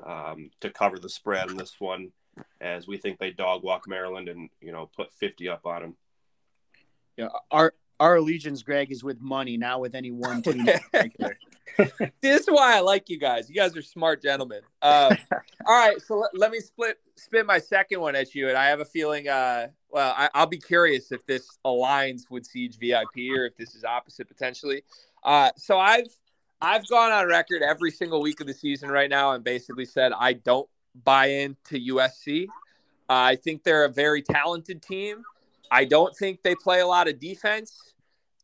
[0.05, 2.12] um, to cover the spread in this one,
[2.61, 5.96] as we think they dog walk Maryland and you know put fifty up on them.
[7.16, 10.66] Yeah, our our allegiance, Greg, is with money, not with any one team.
[12.20, 13.49] this is why I like you guys.
[13.49, 14.61] You guys are smart gentlemen.
[14.83, 15.14] Uh,
[15.66, 18.66] all right, so let, let, me split spin my second one at you, and I
[18.66, 19.29] have a feeling.
[19.29, 23.74] Uh, well, I, will be curious if this aligns with Siege VIP or if this
[23.74, 24.82] is opposite potentially.
[25.24, 26.14] Uh, so I've
[26.61, 30.12] I've gone on record every single week of the season right now and basically said
[30.12, 30.68] I don't
[31.02, 32.44] buy into USC.
[32.44, 32.48] Uh,
[33.09, 35.22] I think they're a very talented team.
[35.70, 37.94] I don't think they play a lot of defense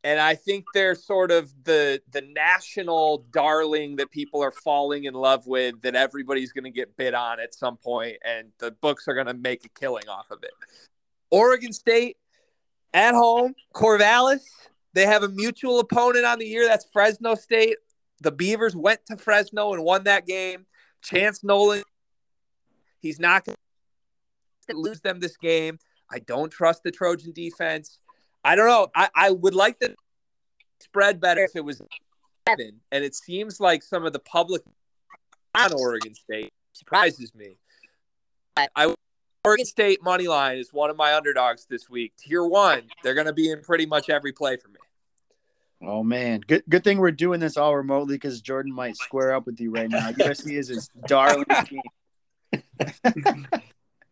[0.05, 5.13] and I think they're sort of the the national darling that people are falling in
[5.13, 9.07] love with that everybody's going to get bid on at some point and the books
[9.07, 10.53] are going to make a killing off of it.
[11.33, 12.17] Oregon State
[12.95, 14.45] at home, Corvallis,
[14.95, 17.79] they have a mutual opponent on the year that's Fresno State.
[18.21, 20.67] The Beavers went to Fresno and won that game.
[21.03, 21.83] Chance Nolan
[23.03, 23.57] he's not going
[24.71, 25.79] to lose them this game.
[26.11, 27.99] I don't trust the Trojan defense.
[28.45, 28.89] I don't know.
[28.95, 29.95] I, I would like the
[30.81, 31.83] spread better if it was
[32.49, 34.63] seven, and it seems like some of the public
[35.55, 37.59] on Oregon State surprises me.
[38.57, 38.95] I
[39.45, 42.13] Oregon State money line is one of my underdogs this week.
[42.17, 44.79] Tier one, they're going to be in pretty much every play for me.
[45.85, 49.47] Oh man, good good thing we're doing this all remotely because Jordan might square up
[49.47, 50.13] with you right now.
[50.13, 51.83] USC is his darling team.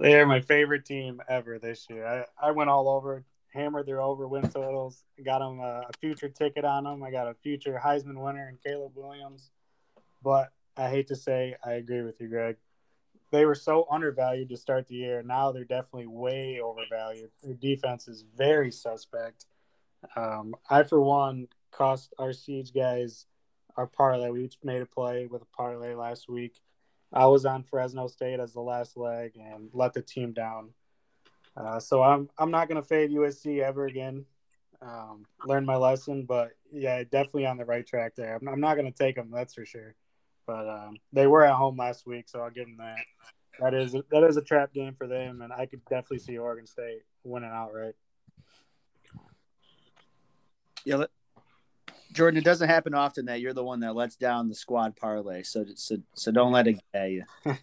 [0.01, 2.27] they are my favorite team ever this year.
[2.41, 5.05] I, I went all over hammered their over win totals.
[5.25, 7.03] Got them a, a future ticket on them.
[7.03, 9.51] I got a future Heisman winner in Caleb Williams.
[10.23, 12.57] But I hate to say, I agree with you, Greg.
[13.31, 15.23] They were so undervalued to start the year.
[15.23, 17.31] Now they're definitely way overvalued.
[17.43, 19.47] Their defense is very suspect.
[20.17, 23.27] Um, I, for one, cost our siege guys
[23.77, 24.31] our parlay.
[24.31, 26.61] We each made a play with a parlay last week.
[27.13, 30.71] I was on Fresno State as the last leg and let the team down.
[31.57, 34.25] Uh, so I'm I'm not gonna fade USC ever again.
[34.83, 38.37] Um, learned my lesson, but yeah, definitely on the right track there.
[38.37, 39.95] I'm, I'm not gonna take them, that's for sure.
[40.47, 42.97] But um, they were at home last week, so I'll give them that.
[43.61, 46.67] That is that is a trap game for them, and I could definitely see Oregon
[46.67, 47.95] State winning outright.
[50.85, 51.05] Yeah,
[52.13, 55.43] Jordan, it doesn't happen often that you're the one that lets down the squad parlay.
[55.43, 57.25] So so so don't let it get you.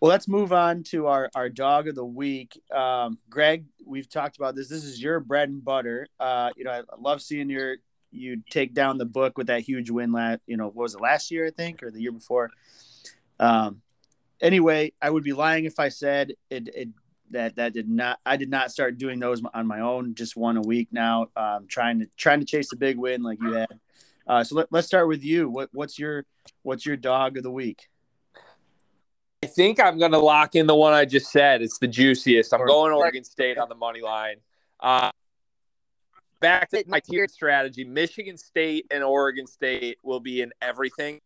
[0.00, 2.58] Well, let's move on to our, our dog of the week.
[2.74, 4.66] Um, Greg, we've talked about this.
[4.66, 6.06] This is your bread and butter.
[6.18, 7.76] Uh, you know, I love seeing your
[8.10, 10.40] you take down the book with that huge win last.
[10.46, 11.46] You know, what was it last year?
[11.46, 12.50] I think, or the year before.
[13.38, 13.82] Um,
[14.40, 16.88] anyway, I would be lying if I said it, it
[17.30, 18.18] that that did not.
[18.26, 20.14] I did not start doing those on my own.
[20.14, 21.28] Just one a week now.
[21.36, 23.80] Um, trying to trying to chase the big win like you had.
[24.26, 25.48] Uh, so let, let's start with you.
[25.48, 26.24] What what's your
[26.62, 27.88] what's your dog of the week?
[29.42, 31.62] I think I'm going to lock in the one I just said.
[31.62, 32.52] It's the juiciest.
[32.52, 34.36] I'm going to Oregon State on the money line.
[34.78, 35.10] Uh,
[36.40, 41.20] back to my tiered strategy Michigan State and Oregon State will be in everything.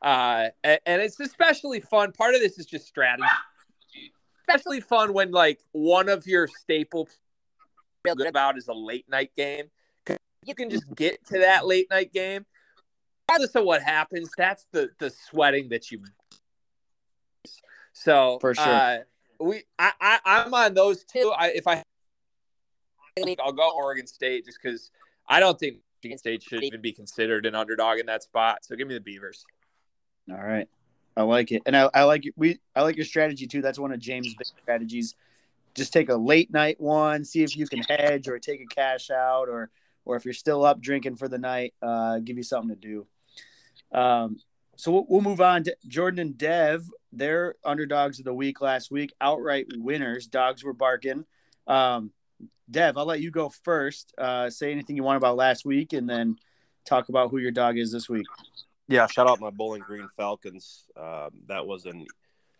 [0.00, 2.12] Uh, and, and it's especially fun.
[2.12, 3.26] Part of this is just strategy.
[4.48, 7.08] Especially fun when like one of your staple
[8.26, 9.66] about is a late night game.
[10.44, 12.46] You can just get to that late night game.
[13.28, 16.02] Regardless of what happens, that's the the sweating that you
[17.98, 18.98] so for sure, uh,
[19.40, 21.32] we I, I I'm on those two.
[21.36, 21.82] I if I
[23.24, 24.90] week, I'll go Oregon State just because
[25.28, 28.64] I don't think Michigan State should even be considered an underdog in that spot.
[28.64, 29.44] So give me the Beavers.
[30.30, 30.68] All right.
[31.16, 33.60] I like it, and I, I like we I like your strategy too.
[33.60, 35.16] That's one of James' big strategies.
[35.74, 39.10] Just take a late night one, see if you can hedge, or take a cash
[39.10, 39.70] out, or
[40.04, 43.06] or if you're still up drinking for the night, uh, give you something to do.
[43.90, 44.38] Um,
[44.76, 46.88] so we'll, we'll move on to Jordan and Dev.
[47.12, 50.28] They're underdogs of the week last week, outright winners.
[50.28, 51.24] Dogs were barking.
[51.66, 52.12] Um,
[52.70, 54.12] Dev, I'll let you go first.
[54.18, 56.36] Uh, say anything you want about last week, and then
[56.84, 58.26] talk about who your dog is this week.
[58.88, 60.84] Yeah, shout out my Bowling Green Falcons.
[60.96, 62.06] Um, that was an,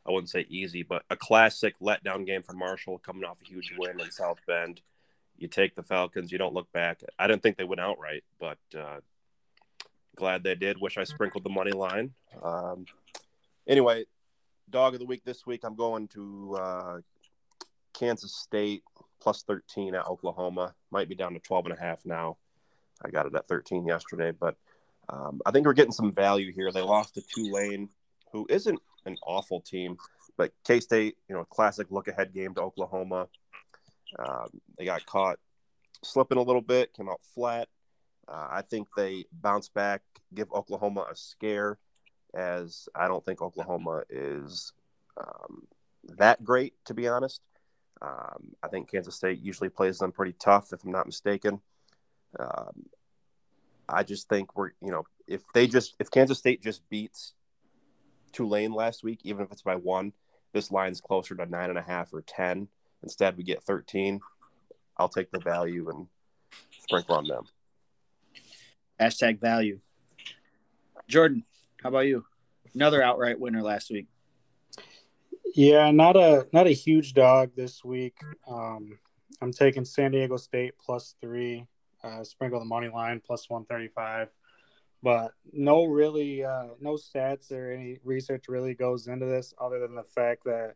[0.06, 3.72] I wouldn't say easy, but a classic letdown game for Marshall coming off a huge
[3.78, 4.80] win in South Bend.
[5.38, 7.02] You take the Falcons, you don't look back.
[7.18, 9.00] I didn't think they went outright, but uh,
[10.16, 10.80] glad they did.
[10.80, 12.12] Wish I sprinkled the money line.
[12.42, 12.86] Um,
[13.66, 14.04] anyway,
[14.68, 16.98] dog of the week this week, I'm going to uh,
[17.94, 18.82] Kansas State
[19.20, 20.74] plus 13 at Oklahoma.
[20.90, 22.36] Might be down to 12 and a half now.
[23.04, 24.56] I got it at 13 yesterday, but
[25.08, 26.72] um, I think we're getting some value here.
[26.72, 27.88] They lost to Tulane,
[28.32, 29.96] who isn't an awful team,
[30.36, 33.28] but K State, you know, classic look ahead game to Oklahoma.
[34.18, 35.38] Um, they got caught
[36.02, 37.68] slipping a little bit, came out flat.
[38.26, 40.02] Uh, I think they bounce back,
[40.34, 41.78] give Oklahoma a scare,
[42.34, 44.72] as I don't think Oklahoma is
[45.16, 45.66] um,
[46.16, 47.40] that great, to be honest.
[48.00, 51.60] Um, I think Kansas State usually plays them pretty tough, if I'm not mistaken.
[52.38, 52.86] Um,
[53.88, 57.34] I just think we're, you know, if they just, if Kansas State just beats
[58.32, 60.12] Tulane last week, even if it's by one,
[60.52, 62.68] this line's closer to nine and a half or 10.
[63.02, 64.20] Instead, we get 13.
[64.96, 66.06] I'll take the value and
[66.80, 67.44] sprinkle on them.
[69.00, 69.80] Hashtag value.
[71.08, 71.44] Jordan,
[71.82, 72.24] how about you?
[72.74, 74.08] Another outright winner last week.
[75.54, 78.16] Yeah, not a not a huge dog this week.
[78.46, 78.98] Um,
[79.40, 81.66] I'm taking San Diego State plus three.
[82.02, 84.28] Uh, sprinkle the money line plus 135,
[85.02, 89.96] but no really uh, no stats or any research really goes into this other than
[89.96, 90.74] the fact that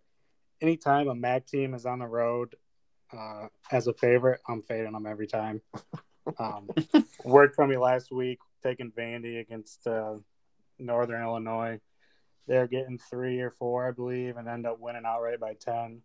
[0.61, 2.56] anytime a MAC team is on the road
[3.16, 5.61] uh, as a favorite, I'm fading them every time.
[6.38, 6.68] Um,
[7.24, 10.14] worked for me last week taking Vandy against uh,
[10.78, 11.80] Northern Illinois.
[12.46, 16.02] They're getting three or four, I believe, and end up winning outright by 10.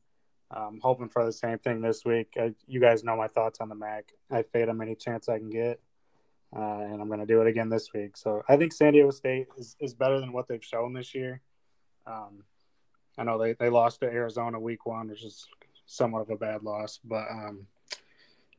[0.49, 2.29] I'm hoping for the same thing this week.
[2.37, 4.13] I, you guys know my thoughts on the MAC.
[4.31, 5.81] I fade them any chance I can get,
[6.55, 8.15] uh, and I'm going to do it again this week.
[8.15, 11.41] So I think San Diego State is, is better than what they've shown this year.
[12.05, 12.43] Um,
[13.17, 15.47] I know they, they lost to Arizona week one, which is
[15.85, 17.67] somewhat of a bad loss, but um,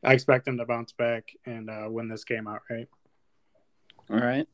[0.03, 2.89] I expect them to bounce back and uh, win this game outright.
[4.11, 4.49] All right.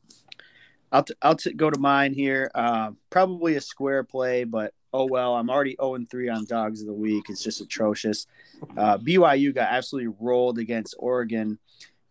[0.91, 2.51] I'll t- I'll t- go to mine here.
[2.55, 5.35] Uh, probably a square play, but oh well.
[5.35, 7.25] I'm already 0 3 on dogs of the week.
[7.29, 8.27] It's just atrocious.
[8.77, 11.59] Uh, BYU got absolutely rolled against Oregon.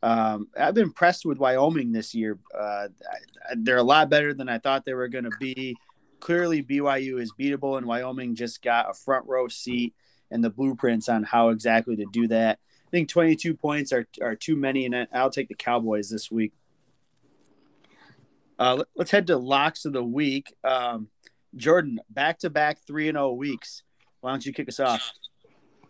[0.02, 2.38] Um, I've been impressed with Wyoming this year.
[2.54, 2.88] Uh,
[3.56, 5.76] they're a lot better than I thought they were going to be.
[6.20, 9.94] Clearly, BYU is beatable, and Wyoming just got a front row seat
[10.30, 12.58] and the blueprints on how exactly to do that.
[12.87, 16.52] I think 22 points are, are too many, and I'll take the Cowboys this week.
[18.59, 20.55] Uh, let, us head to locks of the week.
[20.62, 21.09] Um,
[21.57, 23.83] Jordan, back to back three and zero weeks.
[24.21, 25.12] Why don't you kick us off?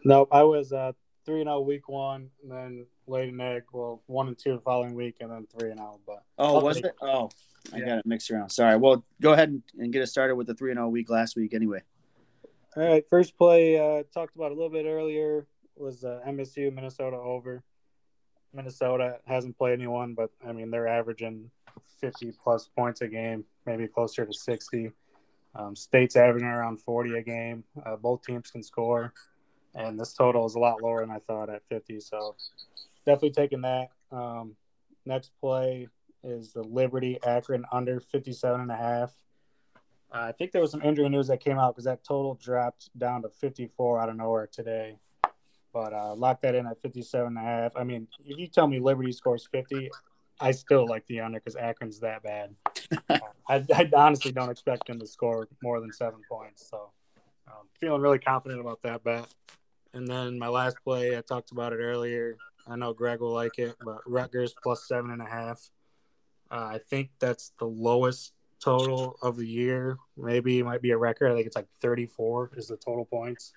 [0.04, 0.92] No, I was uh,
[1.24, 3.64] three and zero week one, and then laid an egg.
[3.72, 6.00] Well, one and two the following week, and then three and zero.
[6.06, 6.94] But oh, was it?
[7.00, 7.30] Oh,
[7.72, 7.86] I yeah.
[7.86, 8.50] got it mixed around.
[8.50, 8.76] Sorry.
[8.76, 11.36] Well, go ahead and, and get us started with the three and zero week last
[11.36, 11.54] week.
[11.54, 11.82] Anyway.
[12.76, 15.46] All right, first play uh, talked about a little bit earlier
[15.76, 17.62] was uh, MSU Minnesota over.
[18.52, 21.50] Minnesota hasn't played anyone, but I mean they're averaging
[22.00, 24.90] 50 plus points a game, maybe closer to 60.
[25.54, 27.64] Um, State's averaging around 40 a game.
[27.84, 29.12] Uh, both teams can score,
[29.74, 32.00] and this total is a lot lower than I thought at 50.
[32.00, 32.36] So
[33.06, 33.88] definitely taking that.
[34.10, 34.56] Um,
[35.06, 35.88] next play
[36.22, 39.12] is the Liberty Akron under 57 and a half.
[40.10, 43.22] I think there was some injury news that came out because that total dropped down
[43.22, 44.96] to 54 out of nowhere today.
[45.72, 47.72] But uh, lock that in at 57 and a half.
[47.76, 49.90] I mean, if you tell me Liberty scores 50,
[50.40, 52.54] I still like the under because Akron's that bad.
[53.48, 56.68] I, I, honestly don't expect him to score more than seven points.
[56.68, 56.90] So
[57.46, 59.26] um, feeling really confident about that bet.
[59.92, 62.36] And then my last play, I talked about it earlier.
[62.66, 65.70] I know Greg will like it, but Rutgers plus seven and a half.
[66.50, 68.32] Uh, I think that's the lowest
[68.62, 69.98] total of the year.
[70.16, 71.30] Maybe it might be a record.
[71.30, 73.52] I think it's like 34 is the total points.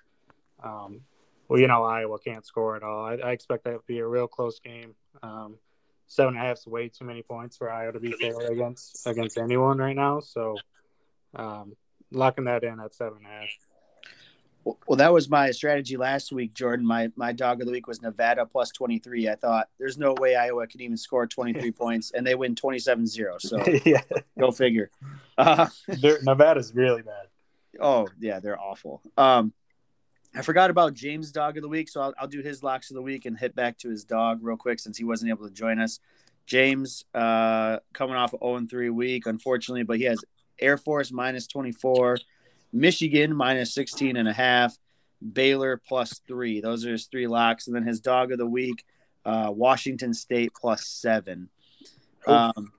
[0.62, 1.00] Um,
[1.48, 3.06] well, you know, Iowa can't score at all.
[3.06, 4.94] I, I expect that to be a real close game.
[5.22, 5.56] Um,
[6.08, 9.06] seven and a half is way too many points for Iowa to be fair against
[9.06, 10.20] against anyone right now.
[10.20, 10.56] So
[11.36, 11.76] um,
[12.10, 13.48] locking that in at seven and a half.
[14.86, 16.84] Well, that was my strategy last week, Jordan.
[16.84, 19.28] My my dog of the week was Nevada plus 23.
[19.28, 23.40] I thought there's no way Iowa can even score 23 points, and they win 27-0.
[23.40, 24.02] So yeah.
[24.38, 24.90] go figure.
[25.38, 25.68] Uh,
[26.22, 27.28] Nevada's really bad.
[27.80, 29.00] Oh yeah, they're awful.
[29.16, 29.52] Um,
[30.34, 32.94] I forgot about James' dog of the week, so I'll, I'll do his locks of
[32.94, 35.52] the week and hit back to his dog real quick since he wasn't able to
[35.52, 36.00] join us.
[36.46, 40.24] James, uh, coming off 0 3 week, unfortunately, but he has
[40.58, 42.18] Air Force minus 24,
[42.72, 44.76] Michigan minus 16 and a half,
[45.32, 46.60] Baylor plus three.
[46.60, 47.66] Those are his three locks.
[47.66, 48.84] And then his dog of the week,
[49.24, 51.48] uh, Washington State plus seven.
[52.26, 52.72] Um,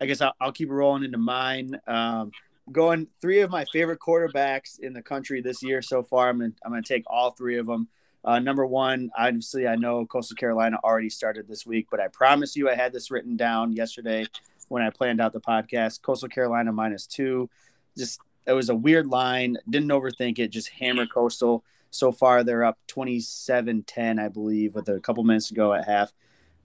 [0.00, 1.78] I guess I'll, I'll, keep rolling into mine.
[1.86, 2.32] Um,
[2.70, 6.28] going three of my favorite quarterbacks in the country this year so far.
[6.28, 7.88] I'm gonna, I'm gonna take all three of them.
[8.24, 12.54] Uh, number one, obviously, I know Coastal Carolina already started this week, but I promise
[12.54, 14.26] you, I had this written down yesterday
[14.68, 16.02] when I planned out the podcast.
[16.02, 17.50] Coastal Carolina minus two.
[17.96, 19.56] Just it was a weird line.
[19.68, 20.48] Didn't overthink it.
[20.48, 21.64] Just hammer Coastal.
[21.90, 26.12] So far, they're up 27-10, I believe, with a couple minutes to go at half.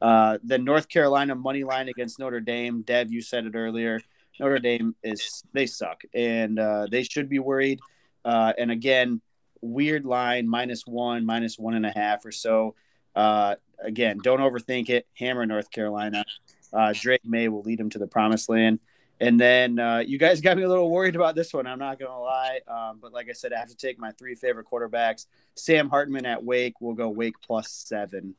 [0.02, 2.82] Uh, then North Carolina money line against Notre Dame.
[2.84, 4.00] Dev, you said it earlier.
[4.39, 7.79] Notre Dame is they suck, and uh, they should be worried.
[8.23, 9.21] Uh, and again,
[9.61, 12.75] weird line minus one, minus one and a half or so.
[13.15, 15.07] Uh, again, don't overthink it.
[15.15, 16.25] Hammer North Carolina.
[16.73, 18.79] Uh, Drake Maye will lead them to the promised land.
[19.19, 21.65] And then uh, you guys got me a little worried about this one.
[21.65, 22.59] I'm not going to lie.
[22.67, 25.25] Um, but like I said, I have to take my three favorite quarterbacks.
[25.55, 28.35] Sam Hartman at Wake will go Wake plus seven.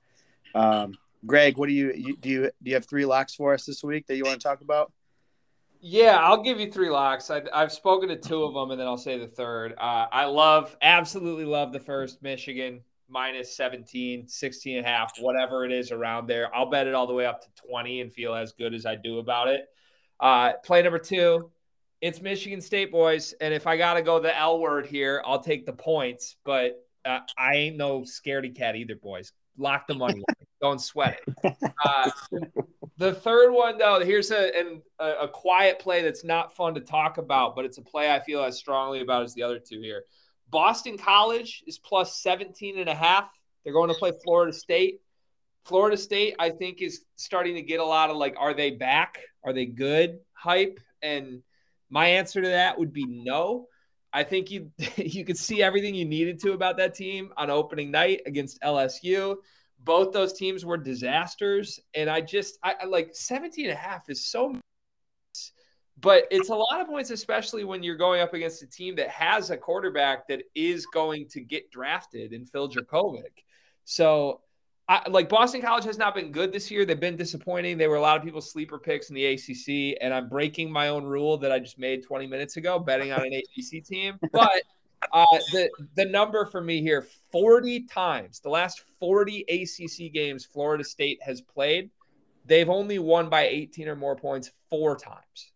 [0.54, 0.96] Um,
[1.26, 2.28] Greg, what do you, you, do?
[2.28, 4.60] You do you have three locks for us this week that you want to talk
[4.60, 4.92] about?
[5.80, 7.30] Yeah, I'll give you three locks.
[7.30, 9.74] I, have spoken to two of them, and then I'll say the third.
[9.78, 15.64] Uh, I love, absolutely love the first Michigan minus 17, 16 and a half, whatever
[15.64, 16.54] it is around there.
[16.54, 18.96] I'll bet it all the way up to 20 and feel as good as I
[18.96, 19.62] do about it.
[20.20, 21.50] Uh, play number two,
[22.00, 25.64] it's Michigan State boys, and if I gotta go the L word here, I'll take
[25.64, 26.36] the points.
[26.44, 29.32] But uh, I ain't no scaredy cat either, boys.
[29.56, 30.22] Lock the money,
[30.60, 32.64] don't sweat it.
[32.98, 37.54] The third one, though, here's a a quiet play that's not fun to talk about,
[37.54, 40.02] but it's a play I feel as strongly about as the other two here.
[40.50, 43.30] Boston College is plus 17 and a half.
[43.62, 45.00] They're going to play Florida State.
[45.64, 49.18] Florida State, I think, is starting to get a lot of like, are they back?
[49.44, 50.18] Are they good?
[50.32, 50.80] Hype.
[51.00, 51.42] And
[51.90, 53.68] my answer to that would be no.
[54.12, 57.92] I think you you could see everything you needed to about that team on opening
[57.92, 59.36] night against LSU.
[59.84, 61.80] Both those teams were disasters.
[61.94, 64.58] And I just I, I like 17 and a half is so
[66.00, 69.08] but it's a lot of points, especially when you're going up against a team that
[69.08, 73.42] has a quarterback that is going to get drafted in Phil Jurkovec.
[73.84, 74.42] So
[74.88, 76.84] I, like Boston College has not been good this year.
[76.84, 77.78] They've been disappointing.
[77.78, 80.88] They were a lot of people's sleeper picks in the ACC, and I'm breaking my
[80.88, 84.18] own rule that I just made 20 minutes ago, betting on an ACC team.
[84.32, 84.62] But
[85.12, 90.84] uh, the the number for me here, 40 times, the last 40 ACC games Florida
[90.84, 91.90] State has played,
[92.44, 95.52] they've only won by 18 or more points four times.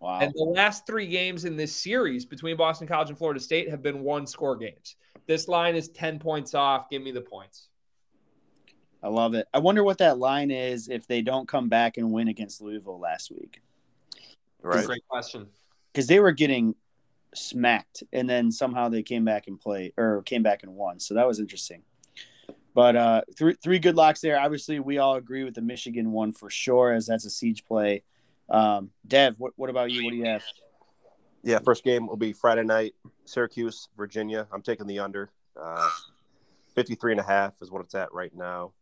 [0.00, 0.20] Wow.
[0.20, 3.82] And the last three games in this series between Boston College and Florida State have
[3.82, 4.96] been one score games.
[5.26, 6.90] This line is 10 points off.
[6.90, 7.68] Give me the points.
[9.02, 9.46] I love it.
[9.54, 12.98] I wonder what that line is if they don't come back and win against Louisville
[12.98, 13.60] last week.
[14.62, 14.84] Right.
[14.84, 15.46] Great question.
[15.92, 16.74] Because they were getting
[17.36, 21.00] smacked, and then somehow they came back and played or came back and won.
[21.00, 21.82] So that was interesting.
[22.74, 24.38] But uh, three three good locks there.
[24.38, 28.02] Obviously, we all agree with the Michigan one for sure, as that's a siege play.
[28.48, 30.04] Um, Dev, what, what about you?
[30.04, 30.42] What do you have?
[31.42, 34.46] Yeah, first game will be Friday night, Syracuse, Virginia.
[34.52, 35.30] I'm taking the under.
[35.60, 35.88] Uh,
[36.74, 38.72] 53 and a half is what it's at right now.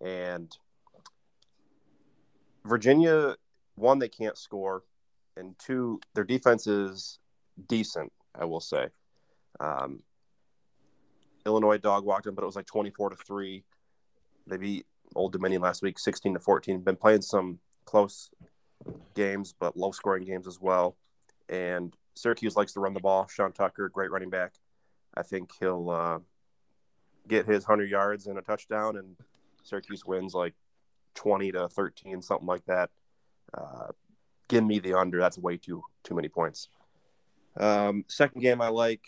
[0.00, 0.54] And
[2.64, 3.36] Virginia,
[3.76, 4.82] one, they can't score,
[5.36, 7.20] and two, their defense is
[7.68, 8.12] decent.
[8.38, 8.88] I will say.
[9.60, 10.02] Um,
[11.46, 13.64] Illinois dog walked them, but it was like 24 to three.
[14.46, 16.80] They beat Old Dominion last week, 16 to 14.
[16.80, 18.30] Been playing some close
[19.14, 20.96] games, but low scoring games as well.
[21.48, 23.28] And Syracuse likes to run the ball.
[23.28, 24.54] Sean Tucker, great running back.
[25.14, 26.18] I think he'll uh,
[27.28, 29.16] get his 100 yards and a touchdown, and
[29.62, 30.54] Syracuse wins like
[31.14, 32.90] 20 to 13, something like that.
[33.56, 33.88] Uh,
[34.48, 35.18] give me the under.
[35.18, 36.68] That's way too too many points.
[37.58, 39.02] Um, second game I like,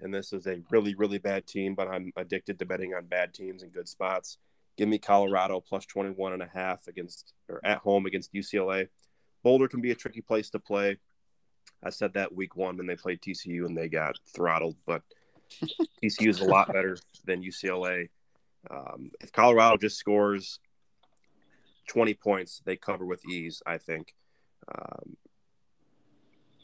[0.00, 3.34] and this is a really really bad team, but I'm addicted to betting on bad
[3.34, 4.38] teams and good spots.
[4.76, 8.88] Give me Colorado plus 21 and a half against or at home against UCLA.
[9.42, 10.98] Boulder can be a tricky place to play.
[11.82, 15.02] I said that week one when they played TCU and they got throttled, but
[16.02, 18.08] TCU is a lot better than UCLA.
[18.70, 20.58] Um, if Colorado just scores
[21.88, 24.14] 20 points, they cover with ease, I think.
[24.68, 25.16] Um,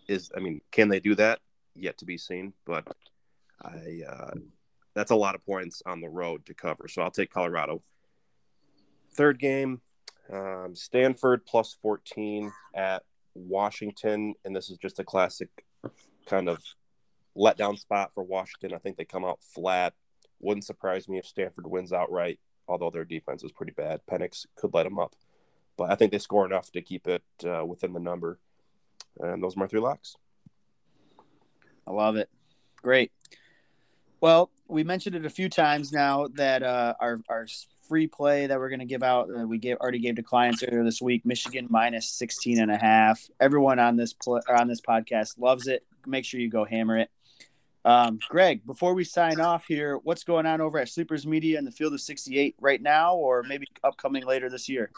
[0.08, 1.40] is I mean, can they do that?
[1.74, 2.86] Yet to be seen, but
[3.62, 4.34] I uh,
[4.94, 6.88] that's a lot of points on the road to cover.
[6.88, 7.82] So I'll take Colorado.
[9.14, 9.80] Third game,
[10.32, 13.02] um, Stanford plus 14 at
[13.34, 14.34] Washington.
[14.44, 15.48] And this is just a classic
[16.26, 16.62] kind of
[17.36, 18.74] letdown spot for Washington.
[18.74, 19.94] I think they come out flat.
[20.40, 24.00] Wouldn't surprise me if Stanford wins outright, although their defense is pretty bad.
[24.10, 25.14] Penix could let them up.
[25.76, 28.38] But I think they score enough to keep it uh, within the number.
[29.20, 30.16] And those are my three locks.
[31.86, 32.28] I love it.
[32.82, 33.12] Great.
[34.20, 37.46] Well, we mentioned it a few times now that uh, our our
[37.88, 40.62] free play that we're going to give out uh, we gave already gave to clients
[40.62, 44.80] earlier this week michigan minus 16 and a half everyone on this pl- on this
[44.80, 47.10] podcast loves it make sure you go hammer it
[47.84, 51.64] um, greg before we sign off here what's going on over at sleepers media in
[51.64, 54.90] the field of 68 right now or maybe upcoming later this year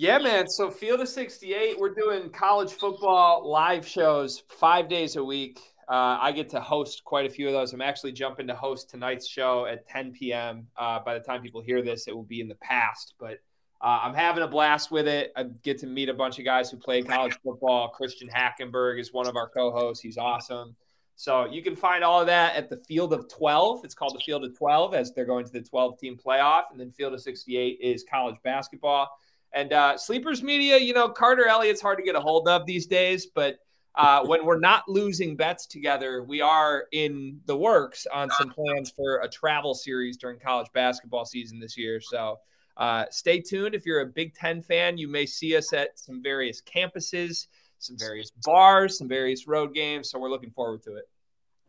[0.00, 0.48] yeah, man.
[0.48, 5.60] So Field of 68, we're doing college football live shows five days a week.
[5.90, 7.74] Uh, I get to host quite a few of those.
[7.74, 10.68] I'm actually jumping to host tonight's show at 10 p.m.
[10.74, 13.40] Uh, by the time people hear this, it will be in the past, but
[13.82, 15.32] uh, I'm having a blast with it.
[15.36, 17.88] I get to meet a bunch of guys who play college football.
[17.88, 20.02] Christian Hackenberg is one of our co-hosts.
[20.02, 20.76] He's awesome.
[21.16, 23.84] So you can find all of that at the Field of 12.
[23.84, 26.62] It's called the Field of 12 as they're going to the 12 team playoff.
[26.70, 29.10] And then Field of 68 is college basketball.
[29.52, 32.86] And uh, Sleepers Media, you know, Carter Elliott's hard to get a hold of these
[32.86, 33.58] days, but
[33.96, 38.90] uh, when we're not losing bets together, we are in the works on some plans
[38.90, 42.00] for a travel series during college basketball season this year.
[42.00, 42.38] So
[42.76, 43.74] uh, stay tuned.
[43.74, 47.48] If you're a Big Ten fan, you may see us at some various campuses,
[47.80, 50.10] some various bars, some various road games.
[50.10, 51.08] So we're looking forward to it.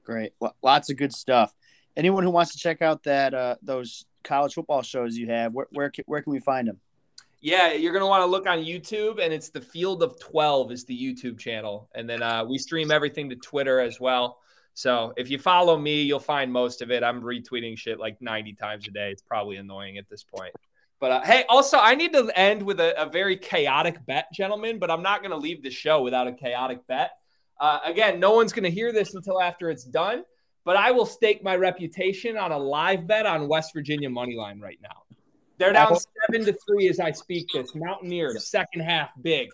[0.03, 1.55] Great, lots of good stuff.
[1.97, 5.67] Anyone who wants to check out that uh, those college football shows you have, where
[5.71, 6.79] where where can we find them?
[7.41, 10.85] Yeah, you're gonna want to look on YouTube, and it's the Field of Twelve is
[10.85, 14.37] the YouTube channel, and then uh, we stream everything to Twitter as well.
[14.73, 17.03] So if you follow me, you'll find most of it.
[17.03, 19.11] I'm retweeting shit like 90 times a day.
[19.11, 20.53] It's probably annoying at this point.
[20.99, 24.77] But uh, hey, also I need to end with a, a, very chaotic bet, gentlemen.
[24.77, 27.11] But I'm not gonna leave the show without a chaotic bet.
[27.59, 30.23] Uh, again, no one's gonna hear this until after it's done.
[30.63, 34.59] But I will stake my reputation on a live bet on West Virginia money line
[34.59, 35.17] right now.
[35.62, 35.95] They're down
[36.28, 37.49] seven to three as I speak.
[37.53, 39.49] This Mountaineers second half big.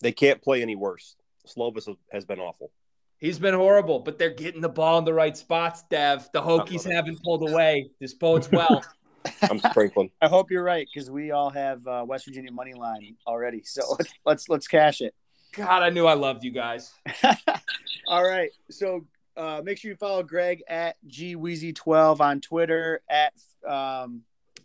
[0.00, 1.16] They can't play any worse.
[1.46, 2.70] Slovis has been awful.
[3.18, 5.84] He's been horrible, but they're getting the ball in the right spots.
[5.90, 7.90] Dev, the Hokies haven't pulled away.
[8.00, 8.82] This bodes well.
[9.42, 10.10] I'm sprinkling.
[10.22, 13.62] I hope you're right because we all have uh, West Virginia money line already.
[13.66, 15.14] So let's let's let's cash it.
[15.52, 16.94] God, I knew I loved you guys.
[18.06, 19.06] all right, so
[19.36, 23.34] uh, make sure you follow Greg at gwizzy12 on Twitter at
[23.68, 24.22] um,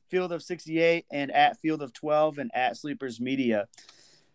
[0.09, 3.67] Field of 68 and at Field of 12 and at Sleepers Media.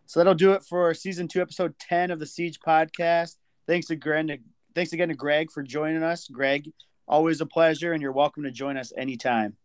[0.06, 3.36] So that'll do it for season two, episode 10 of the Siege podcast.
[3.66, 4.40] Thanks again
[4.74, 6.28] thanks again to Greg for joining us.
[6.28, 6.72] Greg,
[7.06, 9.56] always a pleasure, and you're welcome to join us anytime.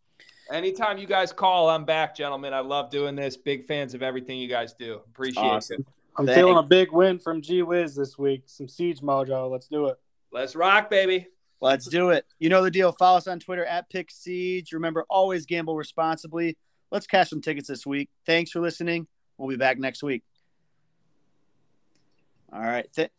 [0.51, 2.53] Anytime you guys call, I'm back, gentlemen.
[2.53, 3.35] I love doing this.
[3.35, 5.01] Big fans of everything you guys do.
[5.07, 5.81] Appreciate awesome.
[5.81, 5.87] it.
[6.17, 6.37] I'm Thanks.
[6.37, 8.43] feeling a big win from G Wiz this week.
[8.45, 9.49] Some siege mojo.
[9.49, 9.99] Let's do it.
[10.31, 11.27] Let's rock, baby.
[11.61, 12.25] Let's do it.
[12.39, 12.91] You know the deal.
[12.91, 14.73] Follow us on Twitter at Pick Siege.
[14.73, 16.57] Remember, always gamble responsibly.
[16.91, 18.09] Let's cash some tickets this week.
[18.25, 19.07] Thanks for listening.
[19.37, 20.23] We'll be back next week.
[22.51, 22.91] All right.
[22.93, 23.11] Th-